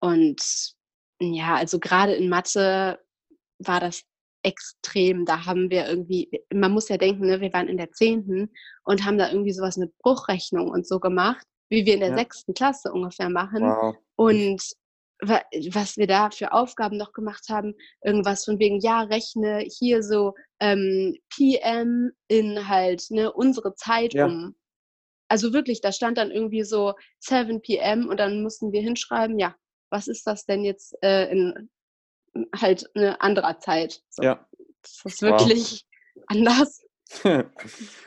Und 0.03 0.75
ja, 1.21 1.55
also 1.55 1.79
gerade 1.79 2.13
in 2.13 2.27
Mathe 2.27 2.99
war 3.59 3.79
das 3.79 4.03
extrem. 4.43 5.23
Da 5.23 5.45
haben 5.45 5.69
wir 5.69 5.87
irgendwie, 5.87 6.29
man 6.53 6.73
muss 6.73 6.89
ja 6.89 6.97
denken, 6.97 7.25
ne, 7.25 7.39
wir 7.39 7.53
waren 7.53 7.69
in 7.69 7.77
der 7.77 7.93
zehnten 7.93 8.51
und 8.83 9.05
haben 9.05 9.17
da 9.17 9.29
irgendwie 9.29 9.53
sowas 9.53 9.77
mit 9.77 9.97
Bruchrechnung 9.99 10.69
und 10.69 10.85
so 10.85 10.99
gemacht, 10.99 11.47
wie 11.69 11.85
wir 11.85 11.93
in 11.93 12.01
der 12.01 12.15
sechsten 12.15 12.51
ja. 12.51 12.55
Klasse 12.55 12.91
ungefähr 12.91 13.29
machen. 13.29 13.63
Wow. 13.63 13.95
Und 14.15 14.61
was 15.21 15.95
wir 15.95 16.07
da 16.07 16.31
für 16.31 16.51
Aufgaben 16.51 16.97
noch 16.97 17.13
gemacht 17.13 17.45
haben, 17.47 17.73
irgendwas 18.03 18.43
von 18.43 18.59
wegen, 18.59 18.81
ja, 18.81 19.03
rechne 19.03 19.65
hier 19.79 20.03
so 20.03 20.33
ähm, 20.59 21.15
PM 21.33 22.11
in 22.27 22.67
halt 22.67 23.05
ne, 23.09 23.31
unsere 23.31 23.73
Zeit 23.75 24.13
ja. 24.13 24.25
um. 24.25 24.53
Also 25.29 25.53
wirklich, 25.53 25.79
da 25.79 25.93
stand 25.93 26.17
dann 26.17 26.29
irgendwie 26.29 26.63
so 26.63 26.93
7 27.19 27.61
PM 27.61 28.09
und 28.09 28.19
dann 28.19 28.43
mussten 28.43 28.73
wir 28.73 28.81
hinschreiben, 28.81 29.39
ja, 29.39 29.55
was 29.93 30.07
ist 30.07 30.25
das 30.25 30.45
denn 30.45 30.65
jetzt 30.65 30.97
äh, 31.03 31.31
in 31.31 31.69
halt 32.59 32.89
eine 32.95 33.21
anderer 33.21 33.59
Zeit? 33.59 34.01
So. 34.09 34.23
Ja. 34.23 34.45
Das 34.81 35.01
ist 35.05 35.21
wirklich 35.21 35.85
wow. 36.15 36.23
anders. 36.27 36.83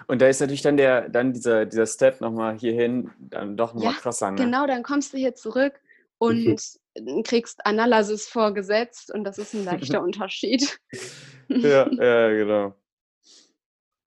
und 0.08 0.20
da 0.20 0.26
ist 0.26 0.40
natürlich 0.40 0.62
dann 0.62 0.76
der, 0.76 1.08
dann 1.08 1.32
dieser, 1.32 1.64
dieser 1.64 1.86
Step 1.86 2.20
nochmal 2.20 2.58
hierhin 2.58 3.10
dann 3.20 3.56
doch 3.56 3.72
nochmal 3.72 3.92
ja, 3.92 3.98
krasser. 4.00 4.32
Ne? 4.32 4.36
Genau, 4.36 4.66
dann 4.66 4.82
kommst 4.82 5.12
du 5.12 5.16
hier 5.16 5.34
zurück 5.36 5.80
und 6.18 6.60
kriegst 7.24 7.64
Analysis 7.64 8.26
vorgesetzt 8.26 9.14
und 9.14 9.22
das 9.22 9.38
ist 9.38 9.54
ein 9.54 9.64
leichter 9.64 10.02
Unterschied. 10.02 10.78
ja, 11.48 11.88
ja, 11.88 12.30
genau. 12.30 12.74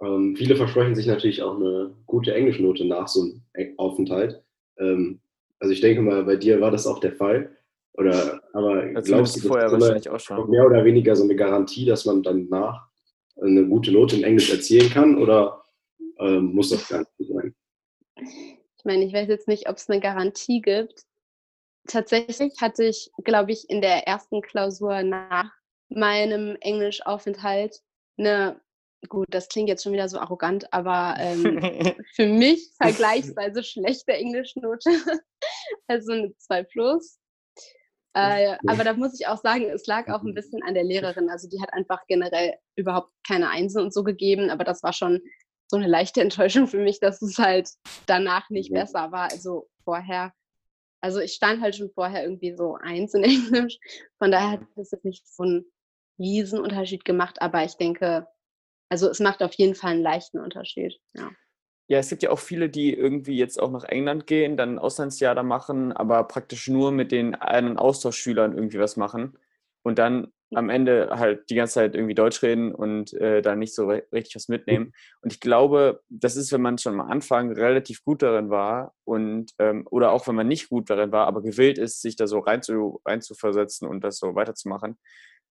Ähm, 0.01 0.35
viele 0.35 0.57
versprechen 0.57 0.95
sich 0.95 1.07
natürlich 1.07 1.41
auch 1.43 1.55
eine 1.55 1.95
gute 2.05 2.33
Englischnote 2.33 2.85
nach 2.85 3.07
so 3.07 3.21
einem 3.53 3.77
Aufenthalt. 3.77 4.43
Ähm, 4.77 5.21
also 5.59 5.71
ich 5.71 5.81
denke 5.81 6.01
mal, 6.01 6.23
bei 6.23 6.35
dir 6.35 6.59
war 6.61 6.71
das 6.71 6.87
auch 6.87 6.99
der 6.99 7.13
Fall. 7.13 7.55
Oder 7.93 8.41
aber 8.53 8.93
das 8.93 9.05
glaubst 9.05 9.43
du, 9.43 9.47
vorher 9.47 9.71
wahrscheinlich 9.71 10.09
auch 10.09 10.19
schon. 10.19 10.49
mehr 10.49 10.65
oder 10.65 10.85
weniger 10.85 11.15
so 11.15 11.23
eine 11.23 11.35
Garantie, 11.35 11.85
dass 11.85 12.05
man 12.05 12.23
danach 12.23 12.87
eine 13.41 13.65
gute 13.67 13.91
Note 13.91 14.15
in 14.15 14.23
Englisch 14.23 14.51
erzielen 14.51 14.89
kann? 14.89 15.17
Oder 15.17 15.63
ähm, 16.19 16.53
muss 16.53 16.69
das 16.69 16.87
gar 16.87 16.99
nicht 16.99 17.31
sein? 17.31 17.55
Ich 18.15 18.85
meine, 18.85 19.05
ich 19.05 19.13
weiß 19.13 19.27
jetzt 19.27 19.47
nicht, 19.47 19.67
ob 19.67 19.77
es 19.77 19.89
eine 19.89 19.99
Garantie 19.99 20.61
gibt. 20.61 21.03
Tatsächlich 21.87 22.53
hatte 22.61 22.85
ich, 22.85 23.11
glaube 23.23 23.51
ich, 23.51 23.69
in 23.69 23.81
der 23.81 24.07
ersten 24.07 24.41
Klausur 24.41 25.03
nach 25.03 25.51
meinem 25.89 26.55
Englisch-Aufenthalt 26.61 27.81
eine, 28.17 28.61
gut, 29.07 29.27
das 29.31 29.47
klingt 29.47 29.69
jetzt 29.69 29.83
schon 29.83 29.93
wieder 29.93 30.07
so 30.07 30.19
arrogant, 30.19 30.71
aber 30.71 31.15
ähm, 31.19 31.59
für 32.15 32.27
mich 32.27 32.71
vergleichsweise 32.81 33.63
schlechte 33.63 34.13
Englischnote. 34.13 34.89
also 35.87 36.11
eine 36.11 36.35
2 36.37 36.63
plus. 36.63 37.19
Äh, 38.19 38.57
aber 38.67 38.83
da 38.83 38.93
muss 38.93 39.19
ich 39.19 39.27
auch 39.27 39.37
sagen, 39.37 39.69
es 39.69 39.85
lag 39.85 40.07
auch 40.09 40.23
ein 40.23 40.33
bisschen 40.33 40.63
an 40.63 40.73
der 40.73 40.83
Lehrerin. 40.83 41.29
Also 41.29 41.47
die 41.49 41.61
hat 41.61 41.73
einfach 41.73 42.05
generell 42.07 42.55
überhaupt 42.75 43.11
keine 43.27 43.49
Einsen 43.49 43.81
und 43.81 43.93
so 43.93 44.03
gegeben, 44.03 44.49
aber 44.49 44.63
das 44.63 44.83
war 44.83 44.93
schon 44.93 45.21
so 45.67 45.77
eine 45.77 45.87
leichte 45.87 46.21
Enttäuschung 46.21 46.67
für 46.67 46.79
mich, 46.79 46.99
dass 46.99 47.21
es 47.21 47.37
halt 47.37 47.69
danach 48.05 48.49
nicht 48.49 48.71
ja. 48.71 48.81
besser 48.81 49.11
war. 49.11 49.31
Also 49.31 49.69
vorher, 49.83 50.33
also 51.01 51.19
ich 51.19 51.33
stand 51.33 51.61
halt 51.61 51.75
schon 51.75 51.91
vorher 51.91 52.23
irgendwie 52.23 52.55
so 52.55 52.75
eins 52.81 53.13
in 53.13 53.23
Englisch. 53.23 53.77
Von 54.17 54.31
daher 54.31 54.51
hat 54.51 54.61
es 54.75 54.91
jetzt 54.91 55.05
nicht 55.05 55.27
so 55.27 55.43
einen 55.43 55.65
Riesenunterschied 56.19 57.05
gemacht, 57.05 57.41
aber 57.41 57.63
ich 57.63 57.75
denke, 57.77 58.27
also 58.89 59.09
es 59.09 59.19
macht 59.19 59.41
auf 59.43 59.53
jeden 59.53 59.75
Fall 59.75 59.91
einen 59.91 60.03
leichten 60.03 60.39
Unterschied. 60.39 60.99
Ja. 61.13 61.31
Ja, 61.89 61.97
es 61.97 62.09
gibt 62.09 62.21
ja 62.21 62.29
auch 62.29 62.39
viele, 62.39 62.69
die 62.69 62.93
irgendwie 62.93 63.35
jetzt 63.35 63.59
auch 63.59 63.71
nach 63.71 63.83
England 63.83 64.27
gehen, 64.27 64.57
dann 64.57 64.75
ein 64.75 64.79
Auslandsjahr 64.79 65.33
da 65.33 65.41
machen, 65.41 65.91
aber 65.91 66.23
praktisch 66.25 66.67
nur 66.67 66.91
mit 66.91 67.11
den 67.11 67.33
einen 67.33 67.77
Austauschschülern 67.77 68.53
irgendwie 68.53 68.77
was 68.77 68.95
machen 68.95 69.37
und 69.81 69.97
dann 69.97 70.31
am 70.53 70.69
Ende 70.69 71.09
halt 71.11 71.49
die 71.49 71.55
ganze 71.55 71.75
Zeit 71.75 71.95
irgendwie 71.95 72.13
Deutsch 72.13 72.43
reden 72.43 72.75
und 72.75 73.13
äh, 73.13 73.41
da 73.41 73.55
nicht 73.55 73.73
so 73.73 73.87
richtig 73.87 74.35
was 74.35 74.49
mitnehmen. 74.49 74.93
Und 75.21 75.33
ich 75.33 75.39
glaube, 75.39 76.01
das 76.09 76.35
ist, 76.35 76.51
wenn 76.51 76.61
man 76.61 76.77
schon 76.77 76.99
am 76.99 77.09
Anfang 77.09 77.51
relativ 77.53 78.03
gut 78.03 78.21
darin 78.21 78.51
war 78.51 78.93
und 79.03 79.53
ähm, 79.57 79.87
oder 79.89 80.11
auch 80.11 80.27
wenn 80.27 80.35
man 80.35 80.47
nicht 80.47 80.69
gut 80.69 80.91
darin 80.91 81.11
war, 81.11 81.25
aber 81.25 81.41
gewillt 81.41 81.79
ist, 81.79 82.01
sich 82.01 82.15
da 82.15 82.27
so 82.27 82.37
rein 82.39 82.61
zu, 82.61 83.01
rein 83.03 83.21
zu 83.21 83.33
versetzen 83.33 83.87
und 83.87 84.03
das 84.03 84.17
so 84.19 84.35
weiterzumachen, 84.35 84.97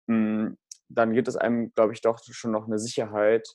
mh, 0.07 0.15
hm, 0.47 0.57
dann 0.89 1.13
gibt 1.13 1.27
es 1.27 1.35
einem, 1.37 1.73
glaube 1.75 1.93
ich, 1.93 2.01
doch 2.01 2.19
schon 2.23 2.51
noch 2.51 2.67
eine 2.67 2.79
Sicherheit, 2.79 3.47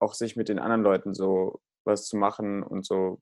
auch 0.00 0.14
sich 0.14 0.36
mit 0.36 0.48
den 0.48 0.58
anderen 0.58 0.82
Leuten 0.82 1.14
so 1.14 1.60
was 1.88 2.06
zu 2.06 2.16
machen 2.16 2.62
und 2.62 2.86
so 2.86 3.20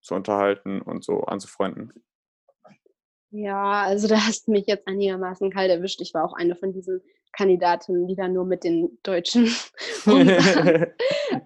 zu 0.00 0.14
unterhalten 0.14 0.82
und 0.82 1.04
so 1.04 1.20
anzufreunden. 1.20 1.92
Ja, 3.30 3.82
also 3.82 4.08
da 4.08 4.16
hast 4.16 4.46
du 4.46 4.52
mich 4.52 4.66
jetzt 4.66 4.86
einigermaßen 4.86 5.50
kalt 5.50 5.70
erwischt. 5.70 6.00
Ich 6.00 6.14
war 6.14 6.24
auch 6.24 6.32
eine 6.32 6.56
von 6.56 6.72
diesen 6.72 7.02
Kandidatinnen, 7.32 8.06
die 8.06 8.16
dann 8.16 8.32
nur 8.32 8.44
mit 8.44 8.64
den 8.64 8.98
Deutschen 9.02 9.46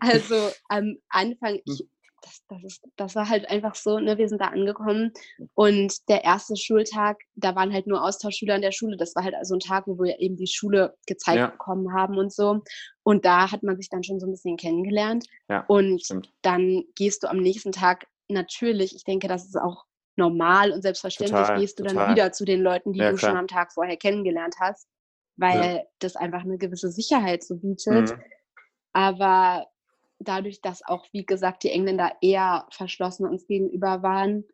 Also 0.01 0.51
am 0.69 0.99
Anfang, 1.09 1.61
ich, 1.65 1.89
das, 2.23 2.43
das, 2.49 2.65
ist, 2.65 2.83
das 2.97 3.15
war 3.15 3.29
halt 3.29 3.49
einfach 3.51 3.75
so, 3.75 3.99
ne, 3.99 4.19
wir 4.19 4.29
sind 4.29 4.41
da 4.41 4.49
angekommen 4.49 5.13
und 5.55 6.09
der 6.09 6.25
erste 6.25 6.57
Schultag, 6.57 7.19
da 7.35 7.55
waren 7.55 7.73
halt 7.73 7.87
nur 7.87 8.05
Austauschschüler 8.05 8.57
in 8.57 8.63
der 8.63 8.73
Schule. 8.73 8.97
Das 8.97 9.15
war 9.15 9.25
halt 9.25 9.35
also 9.35 9.55
ein 9.55 9.61
Tag, 9.61 9.87
wo 9.87 9.99
wir 9.99 10.21
eben 10.21 10.37
die 10.37 10.47
Schule 10.47 10.97
gezeigt 11.07 11.39
ja. 11.39 11.47
bekommen 11.49 11.93
haben 11.93 12.19
und 12.19 12.33
so. 12.33 12.63
Und 13.03 13.25
da 13.25 13.51
hat 13.51 13.63
man 13.63 13.77
sich 13.77 13.89
dann 13.89 14.05
schon 14.05 14.21
so 14.21 14.27
ein 14.27 14.33
bisschen 14.33 14.57
kennengelernt. 14.57 15.27
Ja, 15.49 15.65
und 15.69 16.03
stimmt. 16.03 16.33
dann 16.43 16.85
gehst 16.95 17.23
du 17.23 17.31
am 17.31 17.39
nächsten 17.39 17.73
Tag 17.73 18.07
natürlich, 18.29 18.95
ich 18.95 19.05
denke, 19.05 19.29
das 19.29 19.45
ist 19.45 19.57
auch 19.57 19.85
normal 20.17 20.73
und 20.73 20.83
selbstverständlich, 20.83 21.41
total, 21.41 21.61
gehst 21.61 21.79
du 21.79 21.85
total. 21.85 22.07
dann 22.07 22.15
wieder 22.15 22.33
zu 22.33 22.45
den 22.45 22.61
Leuten, 22.61 22.93
die 22.93 23.01
ja, 23.01 23.11
du 23.11 23.17
klar. 23.17 23.31
schon 23.31 23.39
am 23.39 23.49
Tag 23.49 23.73
vorher 23.73 23.97
kennengelernt 23.97 24.57
hast, 24.61 24.87
weil 25.37 25.87
das 25.99 26.17
einfach 26.17 26.43
eine 26.43 26.59
gewisse 26.59 26.91
Sicherheit 26.91 27.43
so 27.43 27.57
bietet. 27.57 28.11
Mhm. 28.11 28.23
Aber 28.93 29.67
dadurch, 30.21 30.61
dass 30.61 30.87
auch, 30.87 31.07
wie 31.13 31.25
gesagt, 31.25 31.65
die 31.65 31.71
Engländer 31.71 32.13
eher 32.21 32.67
verschlossen 32.71 33.27
uns 33.27 33.47
gegenüber 33.47 34.03
waren, 34.03 34.45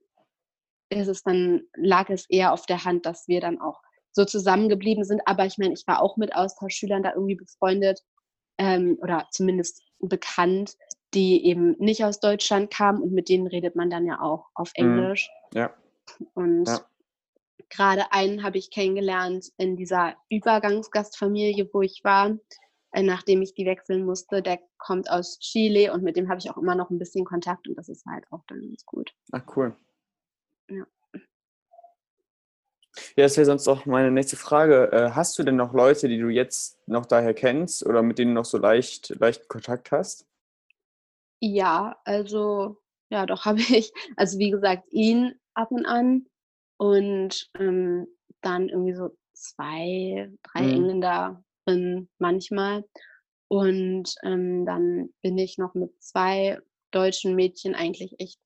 ist 0.88 1.09
es 1.09 1.22
dann, 1.22 1.62
lag 1.76 2.09
es 2.09 2.29
eher 2.31 2.52
auf 2.52 2.66
der 2.66 2.85
Hand, 2.85 3.07
dass 3.07 3.26
wir 3.29 3.40
dann 3.40 3.61
auch 3.61 3.83
so 4.12 4.24
zusammengeblieben 4.24 5.05
sind. 5.05 5.20
Aber 5.26 5.44
ich 5.44 5.59
meine, 5.59 5.74
ich 5.74 5.87
war 5.87 6.00
auch 6.00 6.16
mit 6.16 6.35
Austauschschülern 6.35 7.02
da 7.02 7.12
irgendwie 7.12 7.35
befreundet 7.35 8.00
ähm, 8.59 8.96
oder 9.02 9.26
zumindest 9.31 9.83
bekannt, 9.98 10.76
die 11.14 11.44
eben 11.44 11.76
nicht 11.79 12.05
aus 12.05 12.20
Deutschland 12.20 12.70
kamen 12.70 13.02
und 13.02 13.12
mit 13.12 13.29
denen 13.29 13.46
redet 13.46 13.74
man 13.76 13.90
dann 13.90 14.07
ja 14.07 14.20
auch 14.20 14.46
auf 14.55 14.72
mhm. 14.76 14.85
Englisch. 14.85 15.29
Ja. 15.52 15.74
Und 16.35 16.68
ja. 16.68 16.81
gerade 17.68 18.12
einen 18.12 18.42
habe 18.42 18.59
ich 18.59 18.70
kennengelernt 18.70 19.50
in 19.59 19.76
dieser 19.76 20.14
Übergangsgastfamilie, 20.31 21.68
wo 21.72 21.83
ich 21.83 22.02
war. 22.05 22.37
Äh, 22.92 23.03
nachdem 23.03 23.42
ich 23.42 23.55
die 23.55 23.66
wechseln 23.66 24.05
musste. 24.05 24.42
Der 24.42 24.59
kommt 24.79 25.11
aus 25.11 25.38
Chile 25.40 25.92
und 25.92 26.03
mit 26.03 26.16
dem 26.16 26.29
habe 26.29 26.38
ich 26.38 26.51
auch 26.51 26.57
immer 26.57 26.75
noch 26.75 26.90
ein 26.90 26.99
bisschen 26.99 27.25
Kontakt 27.25 27.68
und 27.68 27.77
das 27.77 27.88
ist 27.88 28.07
halt 28.07 28.25
auch 28.31 28.44
dann 28.46 28.61
ganz 28.61 28.85
gut. 28.87 29.12
Ach, 29.33 29.42
cool. 29.57 29.77
Ja. 30.70 30.87
Ja, 33.14 33.25
das 33.25 33.37
wäre 33.37 33.44
sonst 33.44 33.68
auch 33.68 33.85
meine 33.85 34.11
nächste 34.11 34.37
Frage. 34.37 34.90
Äh, 34.92 35.11
hast 35.11 35.38
du 35.38 35.42
denn 35.42 35.57
noch 35.57 35.75
Leute, 35.75 36.09
die 36.09 36.18
du 36.18 36.29
jetzt 36.29 36.79
noch 36.88 37.05
daher 37.05 37.35
kennst 37.35 37.85
oder 37.85 38.03
mit 38.03 38.18
denen 38.18 38.31
du 38.31 38.40
noch 38.40 38.46
so 38.46 38.57
leicht, 38.57 39.11
leicht 39.20 39.49
Kontakt 39.49 39.90
hast? 39.90 40.27
Ja, 41.40 42.01
also, 42.05 42.81
ja, 43.11 43.27
doch 43.27 43.44
habe 43.44 43.59
ich. 43.77 43.92
Also, 44.16 44.38
wie 44.38 44.51
gesagt, 44.51 44.85
ihn 44.90 45.38
ab 45.55 45.70
und 45.72 45.85
an 45.85 46.27
und 46.79 47.51
ähm, 47.59 48.07
dann 48.40 48.68
irgendwie 48.68 48.94
so 48.94 49.16
zwei, 49.35 50.33
drei 50.42 50.62
mhm. 50.62 50.70
Engländer 50.70 51.44
drin 51.66 52.09
manchmal. 52.18 52.85
Und 53.48 54.14
ähm, 54.22 54.66
dann 54.66 55.11
bin 55.22 55.38
ich 55.38 55.59
noch 55.59 55.74
mit 55.74 55.90
zwei 56.02 56.59
deutschen 56.90 57.35
Mädchen 57.35 57.74
eigentlich 57.74 58.18
echt, 58.18 58.40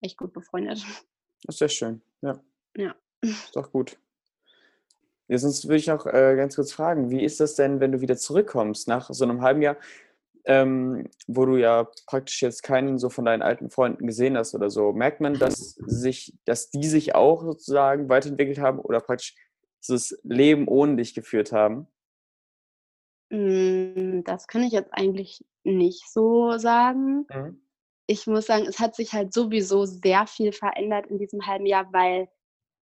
echt 0.00 0.16
gut 0.16 0.32
befreundet. 0.32 0.82
Das 1.44 1.56
ist 1.56 1.58
sehr 1.58 1.68
schön, 1.68 2.02
ja. 2.22 2.40
Ja. 2.76 2.96
Ist 3.20 3.54
doch 3.54 3.70
gut. 3.70 3.98
Ja, 5.28 5.38
sonst 5.38 5.66
würde 5.66 5.76
ich 5.76 5.86
noch 5.86 6.06
äh, 6.06 6.34
ganz 6.34 6.56
kurz 6.56 6.72
fragen, 6.72 7.10
wie 7.10 7.22
ist 7.22 7.40
das 7.40 7.54
denn, 7.54 7.78
wenn 7.78 7.92
du 7.92 8.00
wieder 8.00 8.16
zurückkommst 8.16 8.88
nach 8.88 9.10
so 9.12 9.24
einem 9.24 9.42
halben 9.42 9.60
Jahr, 9.60 9.76
ähm, 10.44 11.08
wo 11.26 11.44
du 11.44 11.56
ja 11.56 11.88
praktisch 12.06 12.42
jetzt 12.42 12.62
keinen 12.62 12.98
so 12.98 13.10
von 13.10 13.24
deinen 13.24 13.42
alten 13.42 13.70
Freunden 13.70 14.06
gesehen 14.06 14.36
hast 14.36 14.54
oder 14.54 14.70
so? 14.70 14.92
Merkt 14.92 15.20
man, 15.20 15.38
dass 15.38 15.74
sich, 15.86 16.34
dass 16.44 16.70
die 16.70 16.86
sich 16.86 17.14
auch 17.14 17.42
sozusagen 17.42 18.08
weiterentwickelt 18.08 18.58
haben 18.58 18.78
oder 18.78 19.00
praktisch 19.00 19.34
dieses 19.82 20.18
Leben 20.22 20.68
ohne 20.68 20.96
dich 20.96 21.14
geführt 21.14 21.52
haben? 21.52 21.86
Hm, 23.30 24.22
das 24.24 24.46
kann 24.46 24.62
ich 24.62 24.72
jetzt 24.72 24.92
eigentlich 24.92 25.44
nicht 25.64 26.10
so 26.10 26.58
sagen. 26.58 27.26
Mhm. 27.32 27.60
Ich 28.06 28.26
muss 28.26 28.46
sagen, 28.46 28.66
es 28.66 28.78
hat 28.78 28.94
sich 28.94 29.12
halt 29.12 29.32
sowieso 29.32 29.84
sehr 29.84 30.26
viel 30.26 30.52
verändert 30.52 31.06
in 31.08 31.18
diesem 31.18 31.46
halben 31.46 31.66
Jahr, 31.66 31.92
weil 31.92 32.28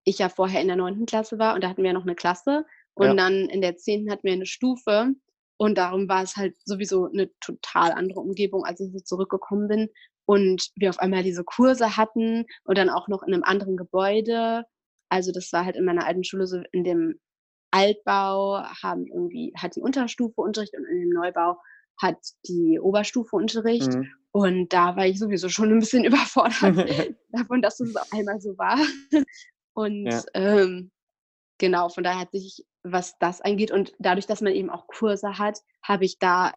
ich 0.03 0.19
ja 0.19 0.29
vorher 0.29 0.61
in 0.61 0.67
der 0.67 0.75
neunten 0.75 1.07
Klasse 1.07 1.39
war 1.39 1.55
und 1.55 1.63
da 1.63 1.69
hatten 1.69 1.83
wir 1.83 1.93
noch 1.93 2.03
eine 2.03 2.15
Klasse 2.15 2.65
und 2.93 3.07
ja. 3.07 3.13
dann 3.15 3.49
in 3.49 3.61
der 3.61 3.75
zehnten 3.75 4.11
hatten 4.11 4.23
wir 4.23 4.33
eine 4.33 4.45
Stufe 4.45 5.15
und 5.57 5.77
darum 5.77 6.07
war 6.07 6.21
es 6.21 6.35
halt 6.35 6.55
sowieso 6.63 7.05
eine 7.05 7.31
total 7.39 7.91
andere 7.91 8.19
Umgebung, 8.19 8.65
als 8.65 8.79
ich 8.81 8.91
so 8.91 8.99
zurückgekommen 8.99 9.67
bin 9.67 9.89
und 10.25 10.69
wir 10.75 10.89
auf 10.89 10.99
einmal 10.99 11.23
diese 11.23 11.43
Kurse 11.43 11.97
hatten 11.97 12.45
und 12.63 12.77
dann 12.77 12.89
auch 12.89 13.07
noch 13.07 13.23
in 13.23 13.33
einem 13.33 13.43
anderen 13.43 13.77
Gebäude. 13.77 14.65
Also 15.09 15.31
das 15.31 15.51
war 15.53 15.65
halt 15.65 15.75
in 15.75 15.85
meiner 15.85 16.05
alten 16.05 16.23
Schule 16.23 16.45
so 16.45 16.61
in 16.71 16.83
dem 16.83 17.19
Altbau 17.75 18.63
haben 18.81 19.05
irgendwie, 19.07 19.53
hat 19.57 19.75
die 19.75 19.81
Unterstufe 19.81 20.39
Unterricht 20.41 20.73
und 20.77 20.85
in 20.85 21.01
dem 21.01 21.09
Neubau 21.09 21.57
hat 22.01 22.17
die 22.47 22.79
Oberstufe 22.79 23.35
Unterricht. 23.35 23.93
Mhm. 23.93 24.07
Und 24.31 24.73
da 24.73 24.95
war 24.95 25.05
ich 25.05 25.19
sowieso 25.19 25.49
schon 25.49 25.71
ein 25.71 25.79
bisschen 25.79 26.03
überfordert 26.05 27.15
davon, 27.31 27.61
dass 27.61 27.79
es 27.79 27.95
auf 27.95 28.07
einmal 28.11 28.39
so 28.39 28.57
war. 28.57 28.79
Und 29.73 30.05
ja. 30.05 30.23
ähm, 30.33 30.91
genau, 31.57 31.89
von 31.89 32.03
daher 32.03 32.21
hat 32.21 32.31
sich, 32.31 32.65
was 32.83 33.17
das 33.19 33.41
angeht, 33.41 33.71
und 33.71 33.93
dadurch, 33.99 34.25
dass 34.25 34.41
man 34.41 34.53
eben 34.53 34.69
auch 34.69 34.87
Kurse 34.87 35.37
hat, 35.37 35.59
habe 35.83 36.05
ich 36.05 36.17
da 36.17 36.53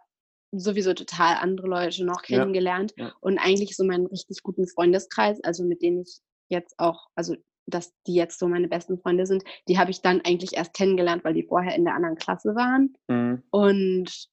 sowieso 0.53 0.95
total 0.95 1.37
andere 1.37 1.67
Leute 1.67 2.05
noch 2.05 2.23
kennengelernt 2.23 2.95
ja. 2.97 3.09
Ja. 3.09 3.15
und 3.21 3.39
eigentlich 3.39 3.77
so 3.77 3.85
meinen 3.85 4.07
richtig 4.07 4.43
guten 4.43 4.67
Freundeskreis, 4.67 5.43
also 5.43 5.65
mit 5.65 5.83
denen 5.83 6.03
ich 6.03 6.21
jetzt 6.49 6.75
auch, 6.79 7.09
also 7.15 7.37
dass 7.71 7.95
die 8.07 8.15
jetzt 8.15 8.39
so 8.39 8.49
meine 8.49 8.69
besten 8.69 8.99
Freunde 8.99 9.27
sind, 9.27 9.45
die 9.69 9.79
habe 9.79 9.91
ich 9.91 10.03
dann 10.03 10.21
eigentlich 10.23 10.55
erst 10.55 10.75
kennengelernt, 10.75 11.25
weil 11.25 11.35
die 11.35 11.47
vorher 11.47 11.75
in 11.75 11.85
der 11.85 11.95
anderen 11.95 12.17
Klasse 12.17 12.55
waren. 12.55 12.97
Mhm. 13.09 13.43
Und 13.51 14.29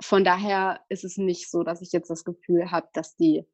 von 0.00 0.24
daher 0.24 0.80
ist 0.88 1.04
es 1.04 1.16
nicht 1.16 1.50
so, 1.50 1.62
dass 1.62 1.82
ich 1.82 1.92
jetzt 1.92 2.10
das 2.10 2.24
Gefühl 2.24 2.70
habe, 2.70 2.88
dass 2.92 3.16
die, 3.16 3.44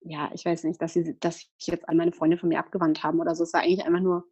ja, 0.00 0.30
ich 0.32 0.44
weiß 0.44 0.64
nicht, 0.64 0.80
dass 0.80 0.92
sie, 0.92 1.18
dass 1.20 1.38
ich 1.58 1.66
jetzt 1.66 1.88
all 1.88 1.96
meine 1.96 2.12
Freunde 2.12 2.38
von 2.38 2.48
mir 2.48 2.58
abgewandt 2.58 3.02
haben 3.02 3.20
oder 3.20 3.34
so. 3.34 3.42
Es 3.42 3.52
war 3.52 3.62
eigentlich 3.62 3.84
einfach 3.84 4.00
nur 4.00 4.24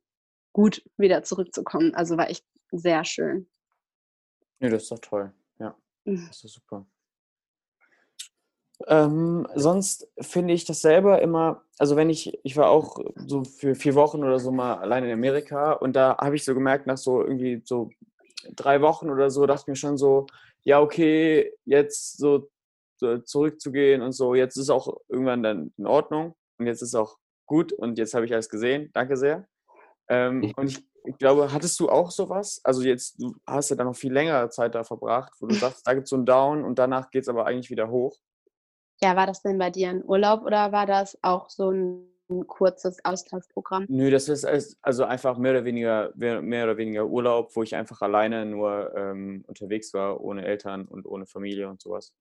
gut, 0.52 0.82
wieder 0.96 1.22
zurückzukommen. 1.22 1.94
Also 1.94 2.16
war 2.16 2.30
echt 2.30 2.44
sehr 2.70 3.04
schön. 3.04 3.48
Ja, 4.60 4.70
das 4.70 4.84
ist 4.84 4.90
doch 4.90 4.98
toll. 5.00 5.32
Ja, 5.58 5.76
mhm. 6.04 6.26
das 6.28 6.44
ist 6.44 6.54
super. 6.54 6.86
Ähm, 8.86 9.46
sonst 9.54 10.08
finde 10.20 10.52
ich 10.52 10.64
das 10.66 10.82
selber 10.82 11.22
immer, 11.22 11.62
also 11.78 11.96
wenn 11.96 12.10
ich, 12.10 12.38
ich 12.44 12.56
war 12.56 12.68
auch 12.68 12.98
so 13.26 13.42
für 13.44 13.74
vier 13.74 13.94
Wochen 13.94 14.22
oder 14.22 14.38
so 14.38 14.50
mal 14.50 14.74
allein 14.74 15.04
in 15.04 15.12
Amerika 15.12 15.72
und 15.72 15.96
da 15.96 16.16
habe 16.18 16.36
ich 16.36 16.44
so 16.44 16.54
gemerkt, 16.54 16.86
nach 16.86 16.98
so 16.98 17.22
irgendwie 17.22 17.62
so 17.64 17.90
drei 18.54 18.82
Wochen 18.82 19.10
oder 19.10 19.30
so, 19.30 19.46
dachte 19.46 19.62
ich 19.62 19.68
mir 19.68 19.76
schon 19.76 19.96
so, 19.96 20.26
ja, 20.62 20.80
okay, 20.80 21.52
jetzt 21.64 22.18
so, 22.18 22.50
so 22.96 23.18
zurückzugehen 23.18 24.02
und 24.02 24.12
so, 24.12 24.34
jetzt 24.34 24.56
ist 24.56 24.70
auch 24.70 24.98
irgendwann 25.08 25.42
dann 25.42 25.72
in 25.78 25.86
Ordnung 25.86 26.34
und 26.58 26.66
jetzt 26.66 26.82
ist 26.82 26.94
auch 26.94 27.16
gut 27.46 27.72
und 27.72 27.98
jetzt 27.98 28.14
habe 28.14 28.26
ich 28.26 28.32
alles 28.32 28.48
gesehen. 28.48 28.90
Danke 28.92 29.16
sehr. 29.16 29.46
Ähm, 30.08 30.52
und 30.56 30.70
ich, 30.70 30.84
ich, 31.04 31.18
glaube, 31.18 31.52
hattest 31.52 31.80
du 31.80 31.88
auch 31.88 32.10
sowas? 32.10 32.60
Also 32.62 32.82
jetzt, 32.82 33.20
du 33.20 33.34
hast 33.46 33.70
ja 33.70 33.76
dann 33.76 33.86
noch 33.86 33.96
viel 33.96 34.12
längere 34.12 34.50
Zeit 34.50 34.74
da 34.74 34.84
verbracht, 34.84 35.32
wo 35.40 35.46
du 35.46 35.54
sagst, 35.54 35.86
da 35.86 35.94
gibt 35.94 36.04
es 36.04 36.10
so 36.10 36.16
einen 36.16 36.26
Down 36.26 36.64
und 36.64 36.78
danach 36.78 37.10
geht 37.10 37.22
es 37.22 37.28
aber 37.28 37.46
eigentlich 37.46 37.70
wieder 37.70 37.88
hoch. 37.88 38.18
Ja, 39.02 39.16
war 39.16 39.26
das 39.26 39.42
denn 39.42 39.58
bei 39.58 39.70
dir 39.70 39.90
ein 39.90 40.04
Urlaub 40.04 40.42
oder 40.42 40.72
war 40.72 40.86
das 40.86 41.18
auch 41.22 41.50
so 41.50 41.70
ein, 41.70 42.08
ein 42.30 42.46
kurzes 42.46 43.04
Austauschprogramm? 43.04 43.86
Nö, 43.88 44.10
das 44.10 44.28
ist 44.28 44.44
also 44.82 45.04
einfach 45.04 45.36
mehr 45.38 45.52
oder 45.52 45.64
weniger 45.64 46.12
mehr 46.14 46.64
oder 46.64 46.76
weniger 46.76 47.06
Urlaub, 47.06 47.54
wo 47.54 47.62
ich 47.62 47.76
einfach 47.76 48.00
alleine 48.00 48.46
nur 48.46 48.94
ähm, 48.96 49.44
unterwegs 49.46 49.92
war, 49.92 50.20
ohne 50.20 50.44
Eltern 50.44 50.86
und 50.86 51.06
ohne 51.06 51.26
Familie 51.26 51.68
und 51.68 51.80
sowas. 51.80 52.14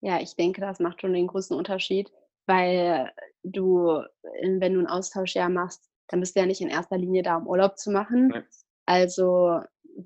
Ja, 0.00 0.20
ich 0.20 0.36
denke, 0.36 0.60
das 0.60 0.80
macht 0.80 1.00
schon 1.00 1.14
den 1.14 1.26
größten 1.26 1.56
Unterschied, 1.56 2.12
weil 2.44 3.10
du, 3.42 4.02
wenn 4.42 4.74
du 4.74 4.80
ein 4.80 4.86
Austauschjahr 4.86 5.48
machst, 5.48 5.90
dann 6.08 6.20
bist 6.20 6.36
du 6.36 6.40
ja 6.40 6.46
nicht 6.46 6.60
in 6.60 6.68
erster 6.68 6.98
Linie 6.98 7.22
da, 7.22 7.36
um 7.36 7.46
Urlaub 7.46 7.78
zu 7.78 7.90
machen. 7.90 8.28
Nee. 8.28 8.42
Also, 8.84 9.60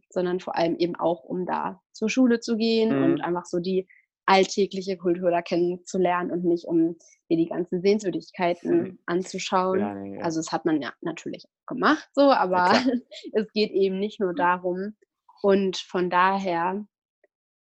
sondern 0.09 0.41
vor 0.41 0.57
allem 0.57 0.77
eben 0.77 0.97
auch, 0.97 1.25
um 1.25 1.45
da 1.45 1.83
zur 1.93 2.09
Schule 2.09 2.41
zu 2.41 2.57
gehen 2.57 2.97
mhm. 2.97 3.05
und 3.05 3.21
einfach 3.21 3.45
so 3.45 3.59
die 3.59 3.89
alltägliche 4.31 4.97
Kultur 4.97 5.33
da 5.33 5.43
kennenzulernen 5.43 6.31
und 6.31 6.45
nicht 6.45 6.65
um 6.65 6.97
dir 7.29 7.37
die 7.37 7.49
ganzen 7.49 7.83
Sehenswürdigkeiten 7.83 8.83
mhm. 8.83 8.99
anzuschauen. 9.05 9.81
Ja, 9.81 10.05
ja. 10.05 10.21
Also 10.23 10.39
das 10.39 10.53
hat 10.53 10.65
man 10.65 10.81
ja 10.81 10.93
natürlich 11.01 11.47
gemacht 11.67 12.09
so, 12.15 12.31
aber 12.31 12.73
ja, 12.73 12.85
es 13.33 13.53
geht 13.53 13.73
eben 13.73 13.99
nicht 13.99 14.21
nur 14.21 14.33
darum. 14.33 14.95
Und 15.43 15.79
von 15.79 16.11
daher, 16.11 16.85